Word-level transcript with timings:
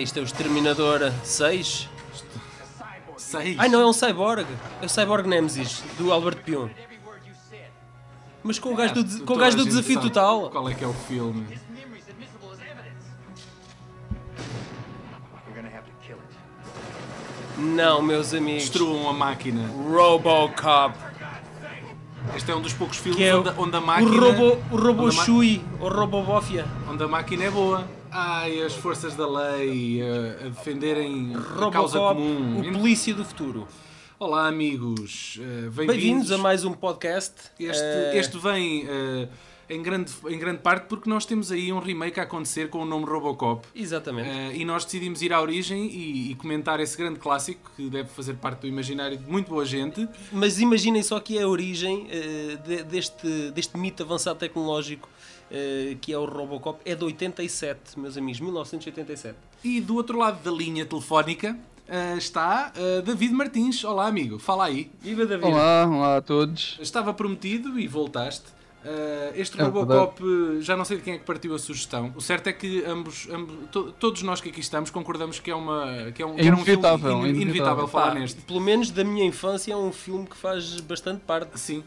É 0.00 0.02
isto? 0.02 0.18
É 0.18 0.22
o 0.22 0.24
Exterminador 0.24 1.12
6? 1.22 1.86
6. 3.18 3.56
Ai 3.58 3.68
não, 3.68 3.82
é 3.82 3.86
um 3.86 3.92
Cyborg. 3.92 4.46
É 4.80 4.86
o 4.86 4.88
Cyborg 4.88 5.28
Nemesis, 5.28 5.82
do 5.98 6.10
Albert 6.10 6.38
Pion. 6.42 6.70
Mas 8.42 8.58
com 8.58 8.72
o 8.72 8.74
gajo 8.74 8.94
do, 8.94 9.04
des- 9.04 9.20
com 9.20 9.34
o 9.34 9.36
gajo 9.36 9.58
do 9.58 9.64
desafio 9.66 10.00
total. 10.00 10.48
Qual 10.48 10.66
é 10.70 10.74
que 10.74 10.82
é 10.82 10.86
o 10.86 10.94
filme? 10.94 11.46
Não, 17.58 18.00
meus 18.02 18.32
amigos. 18.32 18.62
Destruam 18.64 19.08
a 19.08 19.12
máquina. 19.12 19.68
Robocop. 19.68 20.94
Este 22.36 22.50
é 22.50 22.56
um 22.56 22.60
dos 22.60 22.72
poucos 22.72 22.96
filmes 22.98 23.16
Que 23.16 23.24
é 23.24 23.34
onde, 23.34 23.50
onde 23.58 23.76
a 23.76 23.80
máquina. 23.80 24.10
o 24.10 24.20
Robo, 24.20 24.62
o 24.70 24.76
Robo 24.76 25.04
onde 25.06 25.14
a 25.14 25.18
ma- 25.18 25.24
Shui, 25.24 25.64
o 25.80 25.88
Robobófia. 25.88 26.64
Onde 26.88 27.02
a 27.02 27.08
máquina 27.08 27.44
é 27.44 27.50
boa. 27.50 27.86
Ai, 28.10 28.60
as 28.62 28.74
forças 28.74 29.14
da 29.14 29.26
lei 29.28 30.00
eh, 30.02 30.46
a 30.46 30.48
defenderem 30.48 31.32
a 31.34 31.70
causa 31.70 31.98
Robocop, 31.98 32.20
comum. 32.20 32.60
o 32.60 32.72
polícia 32.72 33.14
do 33.14 33.24
futuro. 33.24 33.68
Olá, 34.18 34.48
amigos. 34.48 35.38
eh, 35.40 35.44
Bem-vindos 35.70 35.86
Bem-vindos 35.86 36.32
a 36.32 36.38
mais 36.38 36.64
um 36.64 36.72
podcast. 36.72 37.34
Este, 37.58 37.82
Eh, 37.82 38.12
este 38.18 38.36
vem 38.38 38.84
eh, 38.88 39.28
em, 39.70 39.82
grande, 39.82 40.12
em 40.28 40.38
grande 40.38 40.58
parte 40.60 40.86
porque 40.88 41.08
nós 41.08 41.24
temos 41.24 41.50
aí 41.52 41.72
um 41.72 41.78
remake 41.78 42.18
a 42.20 42.24
acontecer 42.24 42.68
com 42.68 42.78
o 42.82 42.84
nome 42.84 43.04
Robocop. 43.06 43.66
Exatamente. 43.74 44.28
Eh, 44.28 44.56
e 44.56 44.64
nós 44.64 44.84
decidimos 44.84 45.22
ir 45.22 45.32
à 45.32 45.40
origem 45.40 45.86
e, 45.86 46.30
e 46.32 46.34
comentar 46.34 46.80
esse 46.80 46.96
grande 46.96 47.18
clássico 47.18 47.70
que 47.76 47.88
deve 47.88 48.08
fazer 48.08 48.34
parte 48.34 48.60
do 48.62 48.66
imaginário 48.66 49.16
de 49.16 49.30
muito 49.30 49.48
boa 49.48 49.64
gente. 49.64 50.08
Mas 50.32 50.58
imaginem 50.60 51.02
só 51.02 51.20
que 51.20 51.38
é 51.38 51.42
a 51.42 51.48
origem 51.48 52.06
eh, 52.10 52.58
de- 52.64 52.82
deste, 52.84 53.50
deste 53.52 53.78
mito 53.78 54.02
avançado 54.02 54.38
tecnológico 54.38 55.08
eh, 55.50 55.96
que 56.00 56.12
é 56.12 56.18
o 56.18 56.24
Robocop. 56.24 56.80
É 56.84 56.94
de 56.94 57.04
87, 57.04 57.98
meus 57.98 58.16
amigos, 58.16 58.40
1987. 58.40 59.36
E 59.64 59.80
do 59.80 59.94
outro 59.96 60.18
lado 60.18 60.42
da 60.42 60.50
linha 60.50 60.84
telefónica 60.86 61.58
eh, 61.88 62.14
está 62.16 62.72
eh, 62.76 63.02
David 63.02 63.32
Martins. 63.32 63.82
Olá, 63.84 64.06
amigo, 64.06 64.38
fala 64.38 64.66
aí. 64.66 64.90
Viva 65.00 65.26
David! 65.26 65.46
Olá, 65.46 65.86
olá 65.86 66.16
a 66.18 66.22
todos. 66.22 66.78
Estava 66.80 67.12
prometido 67.12 67.78
e 67.78 67.86
voltaste. 67.88 68.44
Uh, 68.82 69.32
este 69.38 69.60
É 69.60 69.64
Robocop, 69.64 70.22
uh, 70.24 70.62
já 70.62 70.74
não 70.74 70.86
sei 70.86 70.96
de 70.96 71.02
quem 71.02 71.14
é 71.14 71.18
que 71.18 71.24
partiu 71.24 71.54
a 71.54 71.58
sugestão. 71.58 72.12
O 72.16 72.20
certo 72.22 72.46
é 72.46 72.52
que 72.52 72.82
ambos, 72.86 73.28
ambos 73.30 73.54
to- 73.70 73.92
todos 73.92 74.22
nós 74.22 74.40
que 74.40 74.48
aqui 74.48 74.60
estamos 74.60 74.88
concordamos 74.90 75.38
que 75.38 75.50
é, 75.50 75.54
uma, 75.54 76.10
que 76.14 76.22
é 76.22 76.26
um, 76.26 76.34
que 76.34 76.40
era 76.46 76.54
um 76.56 76.64
filme 76.64 76.72
Inevitável, 76.72 77.10
in- 77.10 77.14
inevitável, 77.14 77.42
inevitável. 77.42 77.88
falar 77.88 78.12
Pá, 78.12 78.18
neste. 78.18 78.40
Pelo 78.40 78.60
menos 78.60 78.90
da 78.90 79.04
minha 79.04 79.24
infância 79.24 79.74
é 79.74 79.76
um 79.76 79.92
filme 79.92 80.26
que 80.26 80.36
faz 80.36 80.80
bastante 80.80 81.20
parte. 81.26 81.60
Sim, 81.60 81.78
uh, 81.80 81.84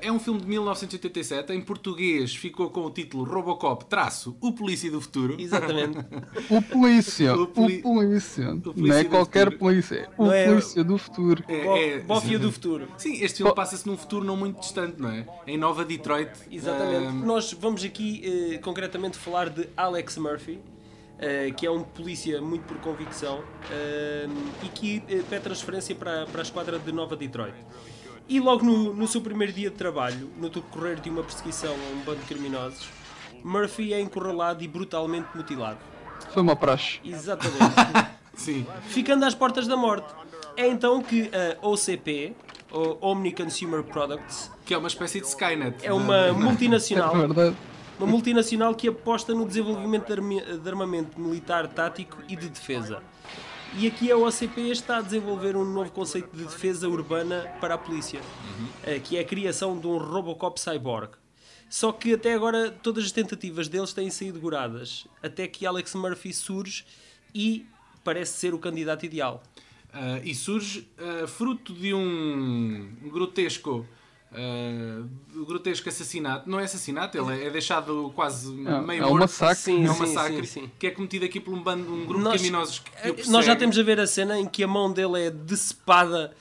é 0.00 0.12
um 0.12 0.20
filme 0.20 0.40
de 0.40 0.46
1987. 0.46 1.52
Em 1.52 1.60
português 1.60 2.32
ficou 2.34 2.70
com 2.70 2.82
o 2.86 2.90
título 2.90 3.24
Robocop 3.24 3.84
traço 3.86 4.36
O 4.40 4.52
Polícia 4.52 4.88
do 4.90 5.00
Futuro. 5.00 5.36
Exatamente. 5.40 5.98
O 6.48 6.62
polícia, 6.62 7.34
O 7.36 7.42
o, 7.42 7.46
poli- 7.48 7.78
polícia. 7.82 8.54
polícia 8.56 8.82
Não 8.86 8.94
é 8.96 9.04
qualquer 9.04 9.44
futuro. 9.46 9.58
polícia, 9.58 9.96
é 9.96 10.22
o 10.22 10.30
é- 10.30 10.46
polícia 10.46 10.84
do 10.84 10.96
futuro. 10.98 11.42
É- 11.48 11.94
é- 11.94 11.98
Bófia 12.00 12.38
do 12.38 12.52
futuro. 12.52 12.86
Sim, 12.96 13.14
este 13.22 13.38
filme 13.38 13.52
passa-se 13.54 13.84
num 13.86 13.96
futuro 13.96 14.24
não 14.24 14.36
muito 14.36 14.60
distante, 14.60 15.00
não 15.00 15.10
é? 15.10 15.26
Em 15.46 15.56
Nova 15.58 15.84
Detroit. 15.84 16.35
Exatamente. 16.50 17.06
Um, 17.06 17.26
Nós 17.26 17.52
vamos 17.52 17.84
aqui 17.84 18.54
eh, 18.54 18.58
concretamente 18.58 19.16
falar 19.16 19.48
de 19.48 19.68
Alex 19.76 20.16
Murphy, 20.18 20.60
eh, 21.18 21.50
que 21.56 21.64
é 21.64 21.70
um 21.70 21.82
polícia 21.82 22.42
muito 22.42 22.64
por 22.64 22.76
convicção 22.78 23.42
eh, 23.70 24.28
e 24.62 24.68
que 24.68 25.02
eh, 25.08 25.22
pede 25.30 25.44
transferência 25.44 25.94
para, 25.94 26.26
para 26.26 26.42
a 26.42 26.44
esquadra 26.44 26.78
de 26.78 26.92
Nova 26.92 27.16
Detroit. 27.16 27.54
E 28.28 28.38
logo 28.38 28.62
no, 28.62 28.92
no 28.92 29.08
seu 29.08 29.22
primeiro 29.22 29.50
dia 29.50 29.70
de 29.70 29.76
trabalho, 29.76 30.30
no 30.36 30.50
decorrer 30.50 31.00
de 31.00 31.08
uma 31.08 31.22
perseguição 31.22 31.72
a 31.72 31.94
um 31.94 32.00
bando 32.00 32.20
de 32.20 32.26
criminosos, 32.26 32.86
Murphy 33.42 33.94
é 33.94 34.00
encurralado 34.00 34.62
e 34.62 34.68
brutalmente 34.68 35.28
mutilado. 35.34 35.78
Foi 36.34 36.42
uma 36.42 36.54
praxe. 36.54 37.00
Exatamente. 37.02 37.74
sim. 38.36 38.66
ficando 38.88 39.24
às 39.24 39.34
portas 39.34 39.66
da 39.66 39.76
morte. 39.76 40.12
É 40.54 40.66
então 40.68 41.02
que 41.02 41.30
a 41.62 41.66
OCP, 41.66 42.34
Omni 43.00 43.32
Consumer 43.32 43.82
Products, 43.82 44.50
Que 44.64 44.74
é 44.74 44.78
uma 44.78 44.88
espécie 44.88 45.20
de 45.20 45.26
Skynet. 45.26 45.84
é 45.86 45.92
uma 45.92 46.16
É 46.28 46.32
multinacional 46.32 47.14
verdade. 47.16 47.56
Uma 47.98 48.06
multinacional 48.06 48.74
que 48.74 48.88
aposta 48.88 49.34
no 49.34 49.46
desenvolvimento 49.46 50.06
de 50.14 50.68
armamento 50.68 51.18
militar 51.18 51.66
tático 51.68 52.18
e 52.28 52.36
de 52.36 52.48
defesa. 52.48 53.02
E 53.78 53.86
aqui 53.86 54.10
a 54.12 54.16
OCP 54.16 54.70
está 54.70 54.98
a 54.98 55.02
desenvolver 55.02 55.56
um 55.56 55.64
novo 55.64 55.90
conceito 55.90 56.34
de 56.36 56.44
defesa 56.44 56.88
urbana 56.88 57.50
para 57.60 57.74
a 57.74 57.78
polícia, 57.78 58.20
eh, 58.84 58.98
que 58.98 59.16
é 59.16 59.20
a 59.20 59.24
criação 59.24 59.78
de 59.78 59.86
um 59.86 59.96
Robocop 59.96 60.60
Cyborg. 60.60 61.10
Só 61.70 61.90
que 61.90 62.14
até 62.14 62.34
agora 62.34 62.70
todas 62.70 63.04
as 63.04 63.12
tentativas 63.12 63.66
deles 63.66 63.92
têm 63.92 64.08
sido 64.10 64.38
goradas, 64.40 65.06
até 65.22 65.48
que 65.48 65.66
Alex 65.66 65.94
Murphy 65.94 66.32
surge 66.32 66.84
e 67.34 67.66
parece 68.04 68.34
ser 68.38 68.54
o 68.54 68.58
candidato 68.58 69.04
ideal. 69.04 69.42
Uh, 69.96 70.20
e 70.24 70.34
surge 70.34 70.86
uh, 70.98 71.26
fruto 71.26 71.72
de 71.72 71.94
um 71.94 72.86
grotesco 73.10 73.86
uh, 74.30 75.44
grotesco 75.46 75.88
assassinato 75.88 76.50
não 76.50 76.60
é 76.60 76.64
assassinato, 76.64 77.16
ele 77.16 77.42
é, 77.42 77.46
é 77.46 77.50
deixado 77.50 78.12
quase 78.14 78.48
É, 78.66 78.80
meio 78.82 79.02
é 79.02 79.06
um 79.06 79.10
morto. 79.10 79.20
massacre. 79.22 79.56
Sim, 79.56 79.86
é 79.86 79.90
um 79.90 79.98
massacre 79.98 80.46
sim, 80.46 80.62
sim. 80.64 80.70
que 80.78 80.86
é 80.88 80.90
cometido 80.90 81.24
aqui 81.24 81.40
por 81.40 81.54
um 81.54 81.62
bando 81.62 81.90
um 81.90 82.04
grupo 82.04 82.22
Nós- 82.24 82.34
de 82.34 82.38
criminosos 82.40 82.78
que, 82.80 82.90
Eh, 83.02 83.14
Nós 83.28 83.46
já 83.46 83.56
temos 83.56 83.78
a 83.78 83.82
ver 83.82 83.98
a 83.98 84.06
cena 84.06 84.38
em 84.38 84.46
que 84.46 84.62
a 84.62 84.66
mão 84.68 84.92
dele 84.92 85.18
é 85.26 85.30
decepada 85.30 86.34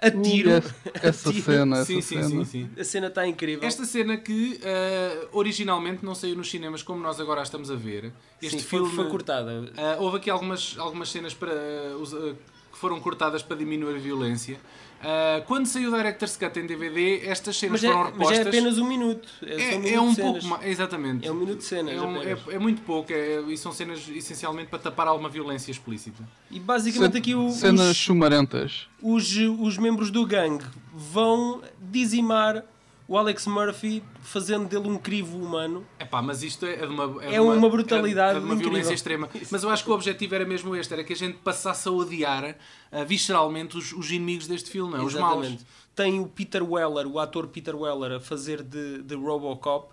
a 0.00 0.10
tiro. 0.10 0.50
Essa, 0.50 0.74
essa 1.02 1.28
A 1.30 1.32
tiro. 1.32 1.44
cena, 1.44 1.76
essa 1.76 1.84
sim, 1.86 2.00
sim, 2.00 2.16
cena. 2.22 2.28
sim, 2.28 2.44
sim. 2.44 2.70
A 2.78 2.84
cena 2.84 3.06
está 3.08 3.26
incrível. 3.26 3.68
Esta 3.68 3.84
cena 3.84 4.16
que 4.16 4.58
uh, 4.62 5.28
originalmente 5.32 6.04
não 6.04 6.14
saiu 6.14 6.34
nos 6.34 6.50
cinemas 6.50 6.82
como 6.82 7.00
nós 7.00 7.20
agora 7.20 7.40
a 7.40 7.44
estamos 7.44 7.70
a 7.70 7.76
ver. 7.76 8.12
Este 8.40 8.62
filme 8.64 8.90
foi 8.90 9.08
cortada. 9.10 9.60
Uh, 9.60 10.02
houve 10.02 10.16
aqui 10.16 10.28
algumas, 10.30 10.76
algumas 10.78 11.08
cenas 11.10 11.34
para, 11.34 11.52
uh, 11.52 12.36
foram 12.82 12.98
cortadas 13.00 13.42
para 13.44 13.56
diminuir 13.56 13.94
a 13.94 13.98
violência. 13.98 14.58
Uh, 15.00 15.42
quando 15.46 15.66
saiu 15.66 15.92
o 15.92 15.96
Director's 15.96 16.36
Cut 16.36 16.58
em 16.60 16.66
DVD, 16.66 17.22
estas 17.26 17.56
cenas 17.56 17.80
Mas 17.82 17.90
é, 17.90 17.92
foram 17.92 18.02
mas 18.04 18.12
repostas. 18.12 18.38
é 18.38 18.48
apenas 18.48 18.78
um 18.78 18.86
minuto. 18.86 19.28
É, 19.44 19.54
É, 19.54 19.78
minuto 19.78 19.86
é 19.94 20.00
um 20.00 20.08
de 20.10 20.14
cenas. 20.16 20.32
pouco 20.32 20.46
mais. 20.46 20.66
Exatamente. 20.70 21.26
É 21.26 21.30
um 21.32 21.34
minuto 21.34 21.58
de 21.58 21.64
cenas. 21.64 21.94
É, 21.94 22.00
um- 22.00 22.22
é- 22.22 22.38
é 22.54 22.58
muito 22.58 22.82
pouco 22.82 23.12
é- 23.12 23.40
e 23.48 23.56
são 23.56 23.72
cenas 23.72 24.08
essencialmente 24.08 24.68
para 24.68 24.78
tapar 24.80 25.06
alguma 25.08 25.28
violência 25.28 25.70
explícita. 25.72 26.22
E 26.50 26.58
basicamente 26.60 27.18
aqui 27.18 27.34
o- 27.34 27.50
Cenas 27.50 27.90
os, 27.90 27.96
chumarentas. 27.96 28.86
os, 29.00 29.32
os 29.60 29.78
membros 29.78 30.10
do 30.10 30.24
gangue 30.26 30.64
vão 30.92 31.62
dizimar 31.80 32.64
o 33.12 33.18
Alex 33.18 33.46
Murphy 33.46 34.02
fazendo 34.22 34.66
dele 34.68 34.88
um 34.88 34.96
crivo 34.96 35.36
humano. 35.36 35.84
Epá, 36.00 36.22
mas 36.22 36.42
isto 36.42 36.64
é 36.64 36.76
de 36.76 36.86
uma, 36.86 37.22
É 37.22 37.32
de 37.32 37.40
uma 37.40 37.68
brutalidade 37.68 38.36
é 38.36 38.40
de 38.40 38.44
uma 38.46 38.54
incrível. 38.54 38.72
violência 38.72 38.94
extrema. 38.94 39.28
Mas 39.50 39.62
eu 39.62 39.68
acho 39.68 39.84
que 39.84 39.90
o 39.90 39.94
objetivo 39.94 40.34
era 40.34 40.44
mesmo 40.46 40.74
este: 40.74 40.94
era 40.94 41.04
que 41.04 41.12
a 41.12 41.16
gente 41.16 41.36
passasse 41.38 41.86
a 41.88 41.92
odiar 41.92 42.56
uh, 42.90 43.04
visceralmente 43.04 43.76
os, 43.76 43.92
os 43.92 44.10
inimigos 44.10 44.46
deste 44.46 44.70
filme, 44.70 44.92
não? 44.94 45.00
é? 45.02 45.04
os 45.04 45.14
maus. 45.14 45.58
Tem 45.94 46.20
o 46.20 46.26
Peter 46.26 46.62
Weller, 46.62 47.06
o 47.06 47.18
ator 47.18 47.48
Peter 47.48 47.76
Weller, 47.76 48.12
a 48.12 48.20
fazer 48.20 48.62
de, 48.62 49.02
de 49.02 49.14
Robocop. 49.14 49.92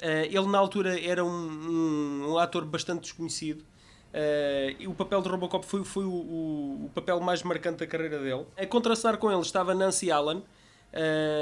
Eh, 0.00 0.28
ele 0.32 0.46
na 0.46 0.56
altura 0.58 0.98
era 0.98 1.22
um, 1.24 1.28
um- 1.28 2.26
um 2.32 2.38
ator 2.38 2.64
bastante 2.64 3.02
desconhecido. 3.02 3.62
E 4.78 4.86
o 4.88 4.94
papel 4.94 5.20
de 5.20 5.28
Robocop 5.28 5.66
foi, 5.66 5.84
foi 5.84 6.04
o, 6.04 6.10
o- 6.10 6.84
o 6.86 6.90
papel 6.94 7.20
mais 7.20 7.42
marcante 7.42 7.78
da 7.80 7.86
carreira 7.86 8.18
dele. 8.18 8.46
A 8.56 8.64
contrastar 8.66 9.18
com 9.18 9.30
ele 9.30 9.42
estava 9.42 9.74
Nancy 9.74 10.10
Allen, 10.10 10.42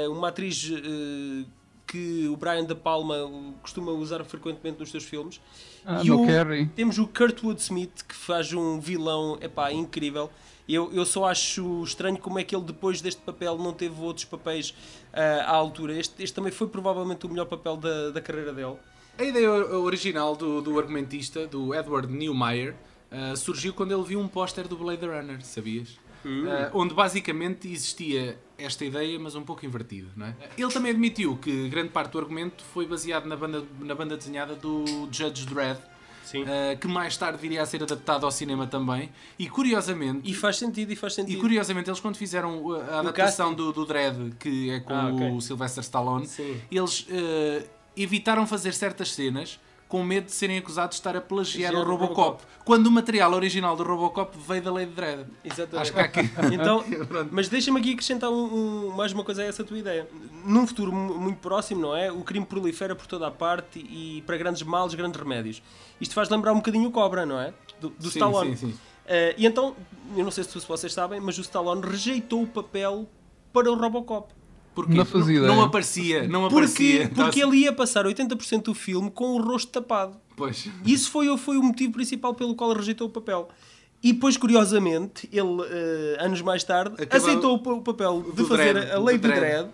uma 0.09 0.27
atriz 0.29 0.69
eh, 0.71 1.45
que 1.85 2.27
o 2.27 2.35
Brian 2.35 2.65
De 2.65 2.75
Palma 2.75 3.15
costuma 3.61 3.91
usar 3.91 4.23
frequentemente 4.25 4.79
nos 4.79 4.91
seus 4.91 5.03
filmes. 5.05 5.39
Ah, 5.85 6.01
E 6.03 6.11
o- 6.11 6.25
Carrie. 6.27 6.67
Temos 6.75 6.97
o 6.97 7.07
Kurtwood 7.07 7.61
Smith 7.61 8.03
que 8.07 8.13
faz 8.15 8.51
um 8.53 8.79
vilão 8.79 9.37
epá, 9.41 9.71
incrível. 9.71 10.29
Eu, 10.67 10.91
eu 10.91 11.05
só 11.05 11.23
acho 11.25 11.81
estranho 11.83 12.17
como 12.17 12.37
é 12.39 12.43
que 12.43 12.53
ele 12.53 12.65
depois 12.65 12.99
deste 12.99 13.21
papel 13.21 13.57
não 13.57 13.71
teve 13.71 14.01
outros 14.01 14.25
papéis 14.25 14.73
ah, 15.13 15.45
à 15.45 15.51
altura. 15.55 15.97
Este, 15.97 16.21
este 16.21 16.35
também 16.35 16.51
foi 16.51 16.67
provavelmente 16.67 17.25
o 17.25 17.29
melhor 17.29 17.45
papel 17.45 17.77
da, 17.77 18.09
da 18.11 18.19
carreira 18.21 18.51
dele. 18.51 18.75
A 19.17 19.23
ideia 19.23 19.49
original 19.49 20.35
do, 20.35 20.61
do 20.61 20.77
argumentista, 20.77 21.47
do 21.47 21.73
Edward 21.73 22.07
Newmeyer, 22.11 22.75
uh, 23.11 23.35
surgiu 23.35 23.73
quando 23.73 23.91
ele 23.91 24.03
viu 24.03 24.19
um 24.19 24.27
póster 24.27 24.67
do 24.67 24.77
Blade 24.77 25.03
Runner, 25.07 25.41
sabias? 25.43 25.97
Uh, 26.27 26.69
onde 26.73 26.93
basicamente 26.93 27.67
existia 27.71 28.37
esta 28.57 28.83
ideia, 28.83 29.17
mas 29.19 29.35
um 29.35 29.43
pouco 29.43 29.65
invertida. 29.65 30.07
Não 30.15 30.25
é? 30.27 30.35
Ele 30.57 30.71
também 30.71 30.91
admitiu 30.91 31.37
que 31.37 31.69
grande 31.69 31.89
parte 31.89 32.11
do 32.11 32.19
argumento 32.19 32.63
foi 32.73 32.85
baseado 32.85 33.25
na 33.25 33.35
banda, 33.35 33.63
na 33.79 33.95
banda 33.95 34.17
desenhada 34.17 34.55
do 34.55 34.83
Judge 35.11 35.45
Dredd, 35.45 35.77
uh, 35.79 36.77
que 36.79 36.87
mais 36.87 37.15
tarde 37.15 37.37
viria 37.39 37.61
a 37.61 37.65
ser 37.65 37.81
adaptado 37.83 38.25
ao 38.25 38.31
cinema 38.31 38.67
também. 38.67 39.09
E 39.39 39.47
curiosamente, 39.47 40.29
E 40.29 40.33
faz 40.33 40.57
sentido, 40.57 40.91
e 40.91 40.95
faz 40.95 41.13
e 41.13 41.15
sentido. 41.17 41.39
curiosamente 41.39 41.89
eles 41.89 41.99
quando 41.99 42.17
fizeram 42.17 42.71
a 42.73 42.99
adaptação 42.99 43.53
do, 43.53 43.71
do 43.71 43.85
Dredd, 43.85 44.33
que 44.39 44.71
é 44.71 44.79
com 44.79 44.93
Ah, 44.93 45.11
ok. 45.13 45.29
o 45.31 45.39
Sylvester 45.41 45.81
Stallone, 45.83 46.27
Sim. 46.27 46.59
eles 46.71 47.05
eh, 47.09 47.63
evitaram 47.95 48.45
fazer 48.45 48.73
certas 48.73 49.13
cenas 49.13 49.59
com 49.87 50.03
medo 50.03 50.25
de 50.25 50.33
serem 50.33 50.57
acusados 50.57 50.95
de 50.95 50.99
estar 50.99 51.15
a 51.15 51.21
plagiar 51.21 51.73
o 51.73 51.77
Robocop, 51.83 52.13
Robocop. 52.15 52.43
quando 52.65 52.87
o 52.87 52.91
material 52.91 53.31
original 53.33 53.75
do 53.75 53.83
Robocop 53.83 54.37
veio 54.37 54.61
da 54.61 54.71
Lady 54.71 54.91
Dredd. 54.91 55.25
Exatamente. 55.45 55.77
Acho 55.77 55.93
que 55.93 55.99
aqui... 55.99 56.19
Então, 56.53 56.83
mas 57.31 57.47
deixa-me 57.47 57.79
aqui 57.79 57.93
acrescentar 57.93 58.29
um- 58.29 58.87
um- 58.89 58.95
mais 58.95 59.13
uma 59.13 59.23
coisa 59.23 59.41
a 59.41 59.45
essa 59.45 59.63
tua 59.63 59.77
ideia. 59.79 60.07
Num 60.43 60.67
futuro 60.67 60.91
mu- 60.91 61.17
muito 61.17 61.39
próximo, 61.39 61.79
não 61.81 61.95
é? 61.95 62.11
O 62.11 62.21
crime 62.21 62.45
prolifera 62.45 62.95
por 62.95 63.07
toda 63.07 63.27
a 63.27 63.31
parte 63.31 63.79
e 63.79 64.21
para 64.25 64.35
grandes 64.37 64.61
males, 64.63 64.93
grandes 64.93 65.19
remédios. 65.19 65.61
Isto 66.01 66.13
faz 66.15 66.27
lembrar 66.29 66.51
um 66.51 66.57
bocadinho 66.57 66.89
o 66.89 66.91
Cobra, 66.91 67.25
não 67.25 67.39
é? 67.39 67.53
Do, 67.79 67.89
do 67.89 68.03
Sim, 68.03 68.19
Stallone. 68.19 68.57
sim, 68.57 68.71
sim. 68.71 68.77
Eh, 69.05 69.35
e 69.37 69.45
então, 69.45 69.73
eu 70.17 70.23
não 70.25 70.31
sei 70.31 70.43
se 70.43 70.59
vocês 70.67 70.91
sabem, 70.93 71.21
mas 71.21 71.37
o 71.37 71.41
Stallone 71.41 71.81
rejeitou 71.81 72.43
o 72.43 72.47
papel 72.47 73.07
para 73.53 73.71
o 73.71 73.75
Robocop. 73.75 74.33
Porque 74.77 74.93
Não 74.93 75.05
fazia 75.05 75.39
não 75.41 75.47
ideia. 75.53 75.63
aparecia, 75.65 76.27
não 76.27 76.41
Porque, 76.41 76.55
aparecia. 76.55 77.09
porque 77.15 77.41
Tá- 77.41 77.47
ele 77.47 77.57
ia 77.57 77.73
passar 77.73 78.05
80% 78.05 78.65
do 78.65 78.75
filme 78.75 79.09
com 79.09 79.31
o 79.35 79.41
rosto 79.41 79.71
tapado. 79.71 80.15
Pois. 80.35 80.69
Isso 80.85 81.09
foi, 81.09 81.35
foi 81.35 81.57
o 81.57 81.63
motivo 81.63 81.93
principal 81.93 82.35
pelo 82.35 82.53
qual 82.53 82.69
ele 82.69 82.79
rejeitou 82.81 83.07
o 83.07 83.09
papel. 83.09 83.49
E 84.03 84.13
depois, 84.13 84.37
curiosamente, 84.37 85.27
ele, 85.33 85.61
eh, 85.71 86.17
anos 86.23 86.41
mais 86.43 86.63
tarde, 86.63 86.93
Acabou- 87.01 87.17
aceitou 87.27 87.55
o, 87.55 87.59
pa- 87.59 87.71
o 87.73 87.81
papel 87.81 88.25
de 88.35 88.45
fazer 88.45 88.73
Dredd, 88.75 88.91
a 88.91 88.99
lei 88.99 89.17
do 89.17 89.21
do 89.21 89.27
Dredd. 89.27 89.39
Dredd, 89.39 89.67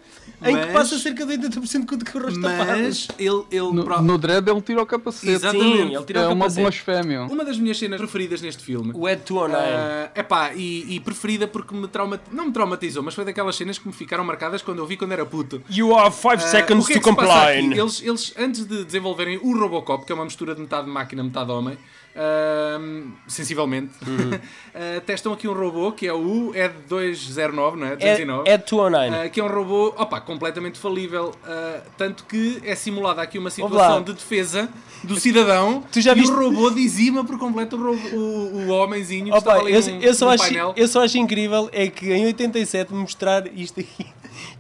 em 0.44 0.56
que 0.56 0.62
Mas- 0.66 0.72
passa 0.72 0.98
cerca 0.98 1.26
de 1.26 1.34
80% 1.34 1.86
com 1.86 1.96
o 1.96 2.22
rosto 2.24 2.42
tapado. 2.42 2.72
Mas 2.82 3.08
ele... 3.20 3.44
ele 3.52 3.72
No, 3.74 3.84
pro- 3.84 4.02
no 4.02 4.18
Dread 4.18 4.50
ele 4.50 4.62
tira 4.62 4.82
o 4.82 4.86
capacete. 4.86 5.30
Exatamente. 5.30 5.78
Sim, 5.90 5.96
ele 5.96 6.04
tirou 6.06 6.24
É 6.24 6.28
o 6.28 6.30
uma 6.32 6.38
capacete. 6.46 6.62
blasfémia. 6.62 7.22
Uma 7.24 7.44
das 7.44 7.60
minhas 7.60 7.78
cenas 7.78 8.00
preferidas 8.00 8.42
neste 8.42 8.64
filme 8.64 8.92
O 8.96 9.08
Ed 9.10 9.22
209. 9.28 9.56
é 9.62 10.12
epá, 10.16 10.54
e, 10.54 10.96
e 10.96 11.00
preferida 11.02 11.46
porque 11.46 11.76
me 11.76 11.88
traumatizou, 11.90 12.34
não 12.34 12.46
me 12.46 12.52
traumatizou, 12.54 13.04
mas 13.04 13.14
foi 13.14 13.26
daquelas 13.26 13.58
cenas 13.58 13.78
que 13.78 13.86
me 13.86 13.94
ficaram 13.94 14.24
marcadas 14.24 14.62
quando 14.62 14.80
eu 14.80 14.86
vi 14.88 14.96
quando 14.96 15.12
era 15.12 15.26
puto. 15.26 15.62
you 15.70 15.94
have 16.00 16.16
5 16.16 16.34
Ah, 16.36 16.40
seconds 16.40 16.86
o 16.86 16.88
que 16.88 16.94
é 16.94 16.96
to 16.96 17.02
que 17.04 17.10
comply. 17.10 17.78
Eles, 17.78 18.02
eles, 18.02 18.34
antes 18.40 18.66
de 18.66 18.86
desenvolverem 18.86 19.38
o 19.44 19.58
Robocop, 19.58 20.06
que 20.06 20.12
é 20.14 20.16
uma 20.16 20.24
mistura 20.24 20.56
de 20.56 20.62
metade 20.62 20.90
máquina, 20.90 21.22
metade 21.24 21.52
homem, 21.52 21.78
ahm, 22.16 23.12
sensivelmente, 23.28 23.92
Uhum. 24.06 24.32
ah, 24.74 25.02
testam 25.06 25.34
aqui 25.34 25.48
um 25.48 25.54
robô 25.54 25.92
que 25.92 26.08
é 26.08 26.14
o 26.14 26.52
ED209, 26.54 27.76
não 27.76 27.88
é? 27.88 27.94
Ed, 27.94 28.26
209. 28.26 28.50
Ed 28.50 28.64
209. 28.64 29.16
Ah, 29.16 29.30
que 29.30 29.40
é 29.40 29.44
um 29.44 29.48
robô 29.48 29.88
opa, 29.98 30.20
completamente 30.22 30.78
falível, 30.80 31.34
ah, 31.46 31.82
tanto 31.98 32.26
que 32.26 32.62
é 32.64 32.76
simulada 32.76 33.22
aqui 33.22 33.38
uma 33.38 33.50
situação 33.50 34.02
de 34.02 34.14
defesa 34.14 34.70
do 35.04 35.20
cidadão 35.20 35.84
Tu 35.92 36.02
já 36.02 36.12
e 36.14 36.16
viste- 36.16 36.32
o 36.32 36.36
robô 36.40 36.70
dizima 36.70 37.24
por 37.26 37.38
completo 37.38 37.76
o, 37.76 37.84
robô- 37.94 38.16
o, 38.16 38.68
o 38.68 38.70
homenzinho 38.70 39.26
que 39.26 39.32
Opa, 39.32 39.38
estava 39.40 39.60
ali 39.60 39.74
eu, 39.74 39.82
num, 39.82 40.02
eu 40.02 40.14
só 40.14 40.30
acho, 40.30 40.54
eu 40.76 40.88
só 40.88 41.04
acho 41.04 41.18
incrível 41.18 41.70
é 41.72 41.88
que 41.88 42.12
em 42.14 42.26
87 42.28 42.94
mostrar 42.94 43.48
isto 43.56 43.80
aqui. 43.80 44.06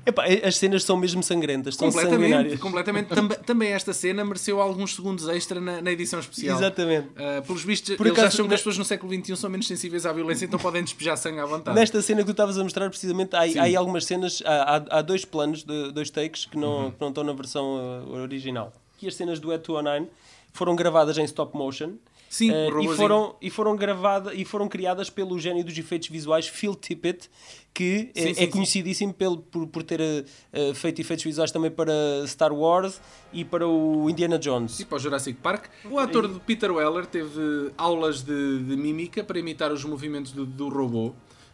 Epá, 0.05 0.25
as 0.43 0.57
cenas 0.57 0.83
são 0.83 0.95
mesmo 0.97 1.21
sangrentas, 1.23 1.75
são 1.75 1.87
Completamente, 1.89 2.21
sanguinárias. 2.21 2.59
completamente. 2.59 3.07
Também, 3.13 3.37
também 3.39 3.69
esta 3.71 3.93
cena 3.93 4.23
mereceu 4.25 4.61
alguns 4.61 4.95
segundos 4.95 5.27
extra 5.29 5.59
na, 5.61 5.81
na 5.81 5.91
edição 5.91 6.19
especial. 6.19 6.57
Exatamente. 6.57 7.07
Uh, 7.09 7.41
pelos 7.45 7.63
vistos, 7.63 7.95
Por 7.95 8.05
eles 8.07 8.17
acaso, 8.19 8.35
acham 8.35 8.47
que 8.47 8.53
as 8.53 8.59
pessoas 8.59 8.77
no 8.77 8.85
século 8.85 9.13
XXI 9.13 9.35
são 9.37 9.49
menos 9.49 9.67
sensíveis 9.67 10.05
à 10.05 10.11
violência, 10.13 10.45
então 10.45 10.59
podem 10.59 10.83
despejar 10.83 11.17
sangue 11.17 11.39
à 11.39 11.45
vontade. 11.45 11.77
Nesta 11.77 12.01
cena 12.01 12.19
que 12.21 12.25
tu 12.25 12.31
estavas 12.31 12.57
a 12.57 12.63
mostrar, 12.63 12.89
precisamente, 12.89 13.35
há, 13.35 13.39
há 13.41 13.77
algumas 13.79 14.05
cenas, 14.05 14.41
há, 14.45 14.77
há- 14.77 14.97
há 14.99 15.01
dois 15.01 15.25
planos, 15.25 15.63
de, 15.63 15.91
dois 15.91 16.09
takes 16.09 16.45
que 16.45 16.55
Uhum. 16.57 16.61
não, 16.83 16.91
que 16.91 16.97
não 17.01 17.09
estão 17.09 17.23
na 17.23 17.33
versão 17.33 18.03
uh, 18.07 18.13
original. 18.21 18.71
E 19.01 19.07
as 19.07 19.15
cenas 19.15 19.39
do 19.39 19.51
Ed 19.53 19.63
209 19.65 20.07
foram 20.53 20.75
gravadas 20.75 21.17
em 21.17 21.23
stop 21.25 21.55
motion. 21.57 21.93
Sim, 22.33 22.49
uh, 22.49 22.81
e 22.81 22.95
foram 22.95 23.35
e 23.39 23.49
foram 23.51 23.75
gravadas 23.75 24.33
e 24.35 24.43
foram 24.43 24.67
criadas 24.67 25.07
pelo 25.07 25.37
gênio 25.37 25.63
dos 25.63 25.77
efeitos 25.77 26.09
visuais 26.09 26.47
Phil 26.47 26.73
Tippett 26.73 27.29
que 27.71 28.09
Sim, 28.11 28.11
é, 28.15 28.21
sim, 28.21 28.29
é 28.31 28.33
sim. 28.33 28.47
conhecidíssimo 28.49 29.13
pelo, 29.13 29.37
por, 29.37 29.67
por 29.67 29.83
ter 29.83 30.01
uh, 30.01 30.71
uh, 30.71 30.73
feito 30.73 30.99
efeitos 30.99 31.23
visuais 31.23 31.51
também 31.51 31.69
para 31.69 31.93
Star 32.25 32.51
Wars 32.51 32.99
e 33.31 33.45
para 33.45 33.67
o 33.67 34.09
Indiana 34.09 34.39
Jones 34.39 34.79
E 34.79 34.85
para 34.85 34.95
o 34.95 34.99
Jurassic 34.99 35.37
Park. 35.43 35.65
O 35.87 35.99
ator 35.99 36.27
de 36.27 36.39
Peter 36.39 36.71
Weller 36.71 37.05
teve 37.05 37.71
aulas 37.77 38.23
de, 38.23 38.63
de 38.63 38.75
mímica 38.75 39.23
para 39.23 39.37
imitar 39.37 39.71
os 39.71 39.85
movimentos 39.85 40.31
do, 40.31 40.43
do 40.43 40.69
robô. 40.69 41.09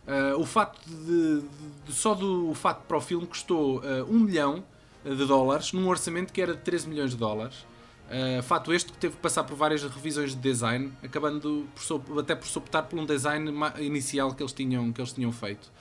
Uh, 0.08 0.40
o 0.40 0.46
fato 0.46 0.80
de, 0.88 1.42
de- 1.86 1.94
só 1.94 2.14
do 2.14 2.50
o 2.50 2.54
fato 2.54 2.86
para 2.88 2.96
o 2.96 3.02
filme 3.02 3.28
custou 3.28 3.80
uh, 3.80 4.06
1 4.10 4.18
milhão 4.18 4.64
de 5.04 5.26
dólares 5.26 5.74
num 5.74 5.90
orçamento 5.90 6.32
que 6.32 6.42
era 6.42 6.54
de 6.54 6.62
13 6.62 6.88
milhões 6.88 7.12
de 7.12 7.18
dólares. 7.18 7.66
Uh, 8.10 8.42
fato 8.42 8.74
este 8.74 8.92
que 8.92 8.98
teve 8.98 9.16
que 9.16 9.22
passar 9.22 9.44
por 9.44 9.56
várias 9.56 9.84
revisões 9.84 10.32
de 10.32 10.42
design, 10.42 10.92
acabando 11.04 11.68
por 11.76 12.20
até 12.20 12.34
por 12.34 12.48
optar 12.58 12.84
por 12.84 12.98
um 12.98 13.06
design 13.06 13.52
inicial 13.80 14.34
que 14.34 14.42
eles 14.42 14.52
tinham, 14.52 14.92
que 14.92 15.00
eles 15.00 15.14
tinham 15.14 15.32
feito. 15.32 15.72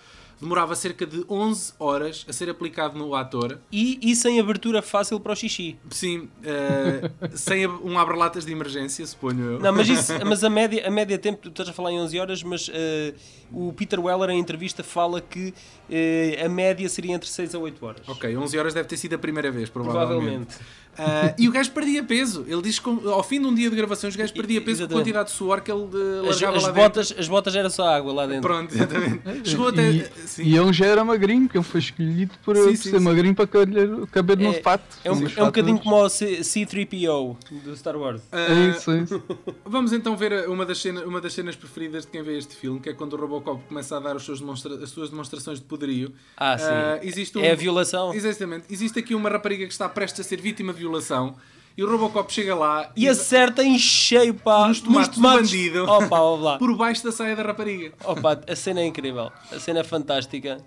Demorava 0.41 0.77
cerca 0.77 1.05
de 1.05 1.25
11 1.29 1.73
horas 1.81 2.25
a 2.29 2.33
ser 2.33 2.49
aplicado 2.49 2.97
no 2.97 3.13
ator 3.13 3.59
e, 3.73 3.99
e 4.01 4.15
sem 4.15 4.39
abertura 4.39 4.81
fácil 4.81 5.19
para 5.19 5.33
o 5.33 5.37
xixi 5.37 5.77
Sim, 5.91 6.29
eh, 6.45 7.11
sem 7.35 7.67
um 7.67 7.99
abre-latas 7.99 8.47
de 8.47 8.53
emergência, 8.53 9.05
suponho 9.05 9.55
eu. 9.55 9.59
Não, 9.59 9.73
mas, 9.73 9.89
isso, 9.89 10.13
mas 10.25 10.45
a, 10.45 10.51
média, 10.51 10.87
a 10.87 10.91
média 10.91 11.19
tempo, 11.19 11.41
tu 11.43 11.49
estás 11.49 11.69
a 11.69 11.73
falar 11.73 11.91
em 11.91 11.99
11 11.99 12.21
horas, 12.21 12.43
mas 12.45 12.71
eh, 12.73 13.15
o 13.51 13.73
Peter 13.73 13.99
Weller 13.99 14.31
em 14.31 14.39
entrevista 14.39 14.85
fala 14.85 15.21
que 15.21 15.53
eh, 15.91 16.41
a 16.45 16.49
média 16.49 16.89
seria 16.89 17.17
entre 17.17 17.29
6 17.29 17.57
a 17.57 17.59
8 17.59 17.85
horas. 17.85 18.09
Ok, 18.09 18.37
11 18.37 18.59
horas 18.59 18.75
deve 18.75 18.87
ter 18.87 18.97
sido 18.97 19.15
a 19.15 19.19
primeira 19.19 19.51
vez, 19.51 19.69
provavelmente. 19.69 20.55
Provavelmente. 20.57 20.59
Ah, 20.99 21.35
e 21.39 21.49
o 21.49 21.53
gajo 21.53 21.71
perdia 21.71 22.03
peso. 22.03 22.45
Ele 22.49 22.61
diz 22.63 22.79
que 22.79 22.89
ao 22.89 23.23
fim 23.23 23.41
de 23.41 23.47
um 23.47 23.55
dia 23.55 23.71
de 23.71 23.77
gravações, 23.77 24.15
o 24.15 24.19
gajo 24.19 24.33
perdia 24.35 24.61
peso 24.61 24.79
com 24.79 24.83
a 24.83 24.87
Exatamente. 24.87 25.05
quantidade 25.05 25.29
de 25.31 25.35
suor 25.37 25.61
que 25.61 25.71
ele 25.71 25.83
eh, 25.95 26.29
As, 26.29 26.41
largava 26.41 26.57
as 26.57 26.63
lá 26.65 26.73
botas, 26.73 27.15
as 27.17 27.29
botas 27.29 27.55
era 27.57 27.71
só 27.71 27.87
água 27.89 28.13
lá 28.13 28.27
dentro. 28.27 28.49
dentro. 28.49 28.49
Pronto, 28.49 28.75
exatamente. 28.75 29.49
Chegou 29.51 29.69
até. 29.69 29.91
E, 29.91 30.05
sim. 30.27 30.43
e 30.45 30.57
ele 30.57 30.73
já 30.73 30.87
era 30.87 31.05
magrinho, 31.05 31.43
porque 31.47 31.59
ele 31.59 31.65
foi 31.65 31.81
escolhido 31.81 32.33
por, 32.45 32.57
Sim, 32.57 32.77
sim, 32.77 32.91
ser 32.91 32.99
sim. 32.99 33.05
magrinho 33.05 33.35
para 33.35 33.47
caber, 33.47 34.07
caber 34.13 34.39
no 34.39 34.51
É- 34.51 34.61
fato. 34.63 34.99
É 35.05 35.13
um, 35.13 35.27
é 35.37 35.43
um 35.43 35.47
bocadinho 35.47 35.79
como 35.79 35.97
o 36.05 36.09
C- 36.09 36.43
C-3PO 36.43 37.37
do 37.65 37.77
Star 37.77 37.97
Wars. 37.97 38.21
Ah, 38.33 38.39
É 38.53 38.71
isso, 38.77 38.91
é 38.91 38.99
isso. 39.03 39.23
Vamos 39.65 39.93
então 39.93 40.17
ver 40.17 40.49
uma 40.49 40.65
das, 40.67 40.79
cenas, 40.79 41.05
uma 41.05 41.21
das 41.21 41.33
cenas 41.33 41.55
preferidas 41.57 42.05
de 42.05 42.11
quem 42.11 42.23
vê 42.23 42.37
este 42.39 42.55
filme, 42.57 42.81
que 42.81 42.89
é 42.89 42.93
quando 42.93 43.13
o 43.15 43.17
Robocop 43.17 43.63
começa 43.69 43.97
a 43.97 44.01
dar 44.01 44.17
os 44.17 44.25
seus 44.25 44.41
demonstra- 44.41 44.75
as 44.83 44.91
suas 44.91 45.11
demonstrações 45.11 45.59
de 45.59 45.65
poderio. 45.65 46.13
Ah, 46.37 46.57
sim. 46.59 46.65
Ah, 46.69 46.99
existe 47.03 47.39
um, 47.39 47.43
É 47.43 47.53
a 47.53 47.55
violação. 47.55 48.13
Exatamente. 48.15 48.65
Existe 48.71 48.99
aqui 48.99 49.15
uma 49.15 49.29
rapariga 49.29 49.67
que 49.67 49.73
está 49.73 49.89
prestes 49.89 50.25
a 50.25 50.29
ser 50.29 50.41
vítima 50.41 50.73
de 50.73 50.79
violação 50.89 51.37
e 51.77 51.85
o 51.85 51.89
Robocop 51.89 52.33
chega 52.33 52.57
lá 52.57 52.91
E 52.97 53.09
acerta 53.09 53.63
em 53.63 53.79
cheio, 53.79 54.35
pá. 54.35 54.67
Nos 54.67 54.81
tomates 54.81 55.17
do 55.17 55.23
bandido. 55.23 55.85
Opa, 55.85 56.19
ó 56.19 56.35
lá. 56.35 56.59
por 56.59 56.77
baixo 56.77 57.05
da 57.05 57.13
saia 57.13 57.37
da 57.37 57.43
rapariga. 57.45 57.93
Opa, 58.05 58.41
a 58.49 58.57
cena 58.57 58.81
é 58.81 58.87
incrível. 58.87 59.31
A 59.53 59.61
cena 59.61 59.81
é 59.81 59.85
fantástica. 59.85 60.59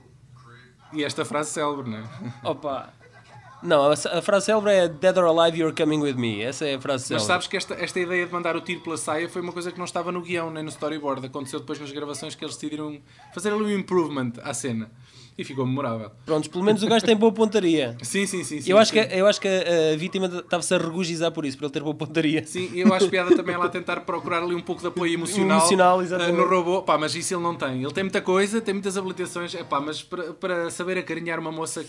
E 0.94 1.04
esta 1.04 1.26
frase 1.26 1.52
célebre, 1.52 1.90
não 1.90 1.98
é? 1.98 2.04
Opa. 2.44 2.94
Não, 3.62 3.84
a, 3.84 3.94
a 3.94 4.22
frase 4.22 4.46
célebre 4.46 4.72
é 4.72 4.88
Dead 4.88 5.18
or 5.18 5.26
Alive, 5.26 5.60
you're 5.60 5.76
coming 5.76 6.00
with 6.00 6.16
me. 6.16 6.42
Essa 6.42 6.66
é 6.66 6.76
a 6.76 6.82
frase 6.82 7.08
célebre. 7.08 7.24
Mas 7.24 7.28
sabes 7.28 7.48
que 7.48 7.58
esta, 7.58 7.74
esta 7.74 8.00
ideia 8.00 8.26
de 8.26 8.32
mandar 8.32 8.56
o 8.56 8.62
tiro 8.62 8.80
pela 8.80 8.98
saia 8.98 9.28
foi 9.28 9.42
uma 9.42 9.52
coisa 9.52 9.70
que 9.70 9.78
não 9.78 9.86
estava 9.86 10.14
no 10.14 10.22
guião 10.22 10.50
nem 10.50 10.64
no 10.64 10.70
storyboard. 10.70 11.26
Aconteceu 11.26 11.60
depois 11.60 11.78
nas 11.78 11.92
gravações 11.92 12.36
que 12.36 12.44
eles 12.46 12.56
decidiram 12.56 13.00
fazer 13.34 13.52
ali 13.52 13.64
um 13.64 13.80
improvement 13.80 14.32
à 14.44 14.54
cena. 14.54 14.90
E 15.42 15.44
ficou 15.44 15.66
memorável. 15.66 16.12
Prontos, 16.26 16.48
pelo 16.48 16.64
menos 16.64 16.84
o 16.84 16.88
gajo 16.88 17.04
tem 17.06 17.16
boa 17.16 17.32
pontaria. 17.32 17.98
Sim, 18.04 18.26
sim, 18.28 18.44
sim. 18.44 18.62
sim 18.62 18.72
Eu 18.72 18.78
acho, 18.78 18.92
sim. 18.94 19.04
que, 19.04 19.16
eu 19.16 19.26
acho 19.26 19.42
que 19.42 19.48
a, 19.48 19.94
a 19.94 19.98
vítima 19.98 20.28
estava-se 20.28 20.74
a 20.74 20.78
regurgizar 20.78 21.32
por 21.32 21.46
isso, 21.46 21.58
por 21.58 21.66
ele 21.66 21.74
ter 21.74 21.82
boa 21.82 21.96
pontaria. 21.96 22.46
Sim, 22.46 22.70
eu 22.76 22.94
acho 22.94 23.10
piada 23.10 23.36
também 23.36 23.56
ela 23.56 23.68
tentar 23.70 24.02
procurar 24.02 24.44
ali 24.44 24.54
um 24.54 24.62
pouco 24.62 24.82
de 24.82 24.88
apoio 24.88 25.14
emocional, 25.14 25.58
Emocional, 25.60 26.02
eh, 26.02 26.04
exatamente. 26.04 26.38
no 26.38 26.48
robô. 26.48 26.84
Pá, 26.84 26.98
mas 26.98 27.16
isso 27.16 27.34
ele 27.34 27.42
não 27.44 27.56
tem. 27.56 27.82
Ele 27.84 27.92
tem 27.92 28.04
muita 28.04 28.22
coisa, 28.22 28.62
tem 28.62 28.74
muitas 28.74 28.96
habilitações, 28.98 29.56
é 29.56 29.64
pá, 29.64 29.80
mas 29.82 30.04
para, 30.04 30.34
para 30.34 30.70
saber 30.70 30.98
acarinhar 31.00 31.40
uma 31.40 31.52
moça 31.52 31.84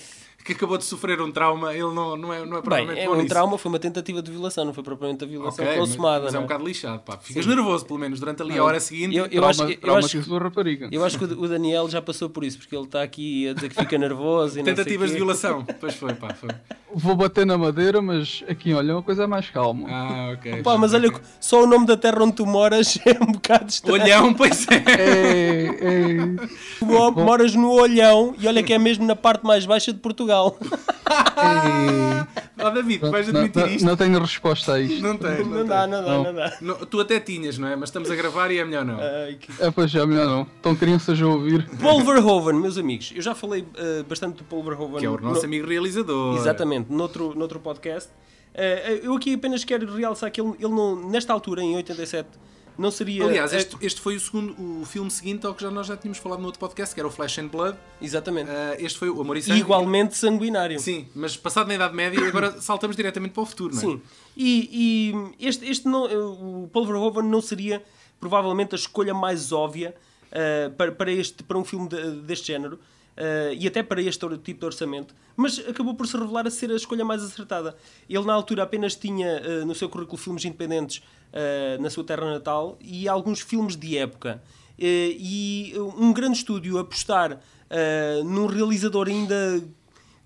que 0.44 0.54
acabou 0.54 0.76
de 0.76 0.84
sofrer 0.84 1.20
um 1.20 1.30
trauma, 1.30 1.72
ele 1.72 1.82
não, 1.94 2.16
não, 2.16 2.32
é, 2.32 2.38
não 2.44 2.56
é 2.56 2.60
Bem, 2.60 2.62
propriamente 2.62 3.00
é 3.00 3.06
bom 3.06 3.12
um 3.12 3.16
nisso. 3.18 3.28
trauma, 3.28 3.56
foi 3.56 3.68
uma 3.68 3.78
tentativa 3.78 4.20
de 4.20 4.28
violação, 4.28 4.64
não 4.64 4.74
foi 4.74 4.82
propriamente 4.82 5.22
a 5.22 5.26
violação 5.28 5.64
Ok, 5.64 5.78
mas, 5.78 5.88
consumada. 5.88 6.24
mas 6.24 6.34
é 6.34 6.36
um 6.36 6.40
não 6.40 6.48
bocado 6.48 6.64
lixado, 6.66 7.00
pá. 7.02 7.16
Ficas 7.16 7.46
nervoso, 7.46 7.86
pelo 7.86 8.00
menos, 8.00 8.18
durante 8.18 8.42
ali 8.42 8.58
a 8.58 8.64
hora 8.64 8.80
seguinte. 8.80 9.14
Eu, 9.14 9.26
eu, 9.30 9.44
acho, 9.44 9.58
Trauma- 9.58 9.72
eu, 9.80 9.94
acho, 9.98 10.08
traumatizou 10.08 10.36
a 10.36 10.40
rapariga. 10.40 10.88
eu 10.90 11.04
acho 11.04 11.16
que 11.16 11.24
o 11.26 11.46
Daniel 11.48 11.88
já 11.88 12.02
passou 12.02 12.28
por 12.28 12.42
isso, 12.42 12.58
porque 12.58 12.74
ele 12.74 12.86
está 12.86 13.04
aqui 13.04 13.41
a 13.48 13.54
dizer 13.54 13.68
que 13.68 13.74
fica 13.76 13.96
nervoso 13.98 14.56
e 14.56 14.58
não 14.58 14.64
sei 14.66 14.74
Tentativas 14.74 15.10
de 15.10 15.16
violação. 15.16 15.64
Pois 15.80 15.94
foi, 15.94 16.14
pá, 16.14 16.32
foi. 16.34 16.50
Vou 16.94 17.14
bater 17.16 17.46
na 17.46 17.56
madeira, 17.56 18.02
mas 18.02 18.44
aqui, 18.48 18.74
olha, 18.74 18.92
é 18.92 18.94
uma 18.94 19.02
coisa 19.02 19.26
mais 19.26 19.48
calma. 19.48 19.88
Ah, 19.90 20.30
ok. 20.34 20.62
Pá, 20.62 20.76
mas 20.76 20.92
olha, 20.92 21.10
só 21.40 21.62
o 21.62 21.66
nome 21.66 21.86
da 21.86 21.96
terra 21.96 22.22
onde 22.22 22.34
tu 22.34 22.44
moras 22.46 22.98
é 23.06 23.12
um 23.22 23.32
bocado 23.32 23.68
estranho. 23.70 24.02
Olhão, 24.02 24.34
pois 24.34 24.66
é. 24.68 24.74
É, 24.74 25.66
é. 25.66 26.46
Tu 26.78 26.84
moras 26.86 27.54
no 27.54 27.70
Olhão 27.70 28.34
e 28.38 28.46
olha 28.46 28.62
que 28.62 28.72
é 28.72 28.78
mesmo 28.78 29.06
na 29.06 29.16
parte 29.16 29.44
mais 29.44 29.64
baixa 29.64 29.92
de 29.92 29.98
Portugal. 30.00 30.58
é. 31.36 32.42
Ó 32.64 32.70
David, 32.70 33.00
vais 33.10 33.26
Não, 33.28 33.40
admitir 33.40 33.60
não- 33.60 33.68
isto? 33.74 33.84
não 33.86 33.96
tenho 33.96 34.18
resposta 34.20 34.74
a 34.74 34.80
isto. 34.80 35.02
Não 35.02 35.16
tens, 35.16 35.38
não, 35.46 35.58
Não 35.58 35.66
dá, 35.66 35.86
não 35.86 36.02
dá, 36.04 36.08
Não. 36.12 36.24
não 36.24 36.34
dá. 36.34 36.56
Não, 36.60 36.74
tu 36.76 37.00
até 37.00 37.18
tinhas, 37.18 37.58
não 37.58 37.68
é? 37.68 37.74
Mas 37.74 37.88
estamos 37.88 38.10
a 38.10 38.14
gravar 38.14 38.50
e 38.50 38.58
é 38.58 38.64
melhor 38.64 38.84
não. 38.84 38.98
Ai, 39.00 39.36
que- 39.40 39.50
É, 39.62 39.70
pois 39.70 39.92
é, 39.94 40.04
melhor 40.06 40.26
não. 40.26 40.42
Estão 40.42 40.76
crianças 40.76 41.20
a 41.20 41.26
ouvir. 41.26 41.68
Paul 41.80 42.04
Verhoeven, 42.04 42.60
meus 42.60 42.78
amigos, 42.78 43.12
eu 43.16 43.22
já 43.22 43.31
falei 43.34 43.64
eh, 43.76 44.02
bastante 44.08 44.38
do 44.38 44.44
Paul 44.44 44.62
Verhoeven. 44.62 44.98
Que 44.98 45.06
é 45.06 45.10
o 45.10 45.20
nosso 45.20 45.40
no- 45.40 45.46
amigo 45.46 45.66
realizador. 45.66 46.36
Exatamente, 46.36 46.92
noutro, 46.92 47.34
noutro 47.34 47.60
podcast. 47.60 48.10
Eh, 48.54 49.00
eu 49.02 49.14
aqui 49.14 49.34
apenas 49.34 49.64
quero 49.64 49.94
realçar 49.94 50.30
que 50.30 50.40
ele, 50.40 50.50
ele 50.58 50.68
não, 50.68 51.08
nesta 51.08 51.32
altura, 51.32 51.62
em 51.62 51.74
87, 51.76 52.28
Não 52.78 52.90
seria. 52.90 53.24
Aliás, 53.24 53.52
este, 53.52 53.76
este 53.82 54.00
foi 54.00 54.16
o 54.16 54.20
segundo, 54.20 54.54
o 54.80 54.84
filme 54.86 55.10
seguinte 55.10 55.46
ao 55.46 55.54
que 55.54 55.62
já, 55.62 55.70
nós 55.70 55.86
já 55.86 55.94
tínhamos 55.96 56.18
falado 56.18 56.40
no 56.40 56.46
outro 56.46 56.58
podcast, 56.58 56.94
que 56.94 57.00
era 57.00 57.06
o 57.06 57.10
Flash 57.10 57.38
and 57.38 57.48
Blood. 57.48 57.76
Exatamente. 58.00 58.50
Uh, 58.50 58.74
este 58.78 58.98
foi 58.98 59.10
o 59.10 59.20
Amor 59.20 59.36
e 59.36 59.42
Sangue. 59.42 59.60
Igualmente 59.60 60.16
sanguinário. 60.16 60.80
Sim, 60.80 61.06
mas 61.14 61.36
passado 61.36 61.68
na 61.68 61.74
Idade 61.74 61.94
Média, 61.94 62.26
agora 62.26 62.52
saltamos 62.62 62.96
diretamente 62.96 63.34
para 63.34 63.42
o 63.42 63.46
futuro, 63.46 63.74
não 63.74 63.80
é? 63.82 63.84
Sim. 63.84 64.02
E, 64.34 65.34
e 65.38 65.46
este, 65.46 65.68
este 65.70 65.86
não, 65.86 66.04
o 66.64 66.68
Paul 66.72 66.86
Verhoeven 66.86 67.24
não 67.24 67.42
seria 67.42 67.82
provavelmente 68.18 68.74
a 68.74 68.78
escolha 68.78 69.12
mais 69.12 69.52
óbvia 69.52 69.94
uh, 70.30 70.70
para, 70.74 70.92
para, 70.92 71.12
este, 71.12 71.42
para 71.42 71.58
um 71.58 71.64
filme 71.64 71.88
de, 71.88 72.22
deste 72.22 72.46
género. 72.46 72.78
Uh, 73.12 73.52
e 73.58 73.66
até 73.68 73.82
para 73.82 74.00
este 74.00 74.26
tipo 74.38 74.60
de 74.60 74.66
orçamento, 74.66 75.14
mas 75.36 75.58
acabou 75.68 75.94
por 75.94 76.06
se 76.06 76.16
revelar 76.16 76.46
a 76.46 76.50
ser 76.50 76.70
a 76.70 76.76
escolha 76.76 77.04
mais 77.04 77.22
acertada. 77.22 77.76
Ele, 78.08 78.24
na 78.24 78.32
altura, 78.32 78.62
apenas 78.62 78.94
tinha 78.94 79.42
uh, 79.42 79.66
no 79.66 79.74
seu 79.74 79.88
currículo 79.88 80.16
filmes 80.16 80.44
independentes 80.46 80.98
uh, 80.98 81.82
na 81.82 81.90
sua 81.90 82.04
terra 82.04 82.30
natal 82.30 82.78
e 82.80 83.06
alguns 83.06 83.40
filmes 83.40 83.76
de 83.76 83.98
época. 83.98 84.42
e 84.78 85.74
um 85.98 86.12
grande 86.12 86.38
estúdio 86.38 86.78
apostar 86.78 87.38
num 88.24 88.46
realizador 88.46 89.08
ainda 89.08 89.62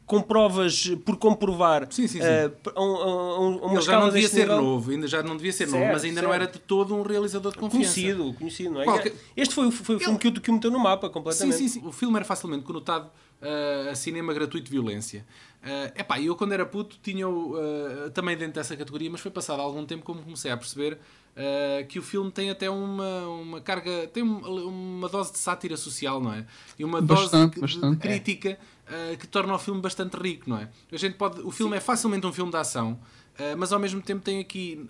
com 0.06 0.22
provas 0.22 0.88
por 1.04 1.16
comprovar 1.16 1.88
sim, 1.90 2.06
sim, 2.06 2.20
sim. 2.20 2.25
Uh, 2.25 2.70
a, 2.76 3.66
a, 3.66 3.70
a 3.70 3.72
Ele 3.72 3.82
já 3.82 4.00
não 4.00 4.08
devia 4.08 4.28
ser 4.28 4.40
nível. 4.40 4.62
novo, 4.62 4.90
ainda 4.92 5.08
já 5.08 5.22
não 5.22 5.36
devia 5.36 5.52
ser 5.52 5.66
certo, 5.66 5.80
novo, 5.80 5.92
mas 5.92 6.04
ainda 6.04 6.14
certo. 6.14 6.26
não 6.26 6.34
era 6.34 6.46
de 6.46 6.58
todo 6.60 6.94
um 6.94 7.02
realizador 7.02 7.52
de 7.52 7.58
confiança. 7.58 7.94
Conhecido, 7.94 8.34
conhecido, 8.34 8.70
não 8.70 8.82
é? 8.82 8.84
Qualquer... 8.84 9.12
Este 9.36 9.54
foi, 9.54 9.70
foi 9.70 9.96
o 9.96 9.98
filme 9.98 10.18
que, 10.18 10.30
que 10.40 10.50
o 10.50 10.54
meteu 10.54 10.70
no 10.70 10.78
mapa 10.78 11.10
completamente. 11.10 11.58
Sim, 11.58 11.68
sim, 11.68 11.80
sim. 11.80 11.86
O 11.86 11.92
filme 11.92 12.16
era 12.16 12.25
facilmente 12.25 12.64
conotado 12.64 13.10
uh, 13.42 13.90
a 13.90 13.94
cinema 13.94 14.32
gratuito 14.32 14.66
de 14.66 14.70
violência. 14.70 15.26
Uh, 15.62 16.00
epá, 16.00 16.20
eu 16.20 16.36
quando 16.36 16.52
era 16.52 16.64
puto 16.64 16.96
tinha 17.02 17.28
uh, 17.28 18.10
também 18.14 18.36
dentro 18.36 18.54
dessa 18.54 18.76
categoria, 18.76 19.10
mas 19.10 19.20
foi 19.20 19.30
passado 19.30 19.60
algum 19.60 19.84
tempo 19.84 20.04
como 20.04 20.22
comecei 20.22 20.50
a 20.50 20.56
perceber 20.56 20.94
uh, 21.36 21.86
que 21.88 21.98
o 21.98 22.02
filme 22.02 22.30
tem 22.30 22.50
até 22.50 22.70
uma, 22.70 23.26
uma 23.26 23.60
carga, 23.60 24.06
tem 24.06 24.22
uma 24.22 25.08
dose 25.08 25.32
de 25.32 25.38
sátira 25.38 25.76
social, 25.76 26.20
não 26.20 26.32
é? 26.32 26.46
E 26.78 26.84
uma 26.84 27.00
bastante, 27.00 27.60
dose 27.60 27.75
bastante. 27.75 27.96
de 27.96 28.02
crítica 28.02 28.58
uh, 28.88 29.16
que 29.16 29.26
torna 29.26 29.54
o 29.54 29.58
filme 29.58 29.80
bastante 29.80 30.16
rico, 30.16 30.48
não 30.48 30.58
é? 30.58 30.68
A 30.90 30.96
gente 30.96 31.16
pode, 31.16 31.40
o 31.40 31.50
filme 31.50 31.72
Sim. 31.72 31.78
é 31.78 31.80
facilmente 31.80 32.26
um 32.26 32.32
filme 32.32 32.50
de 32.50 32.56
ação, 32.56 32.92
uh, 33.38 33.56
mas 33.56 33.72
ao 33.72 33.78
mesmo 33.78 34.00
tempo 34.00 34.22
tem 34.22 34.40
aqui 34.40 34.88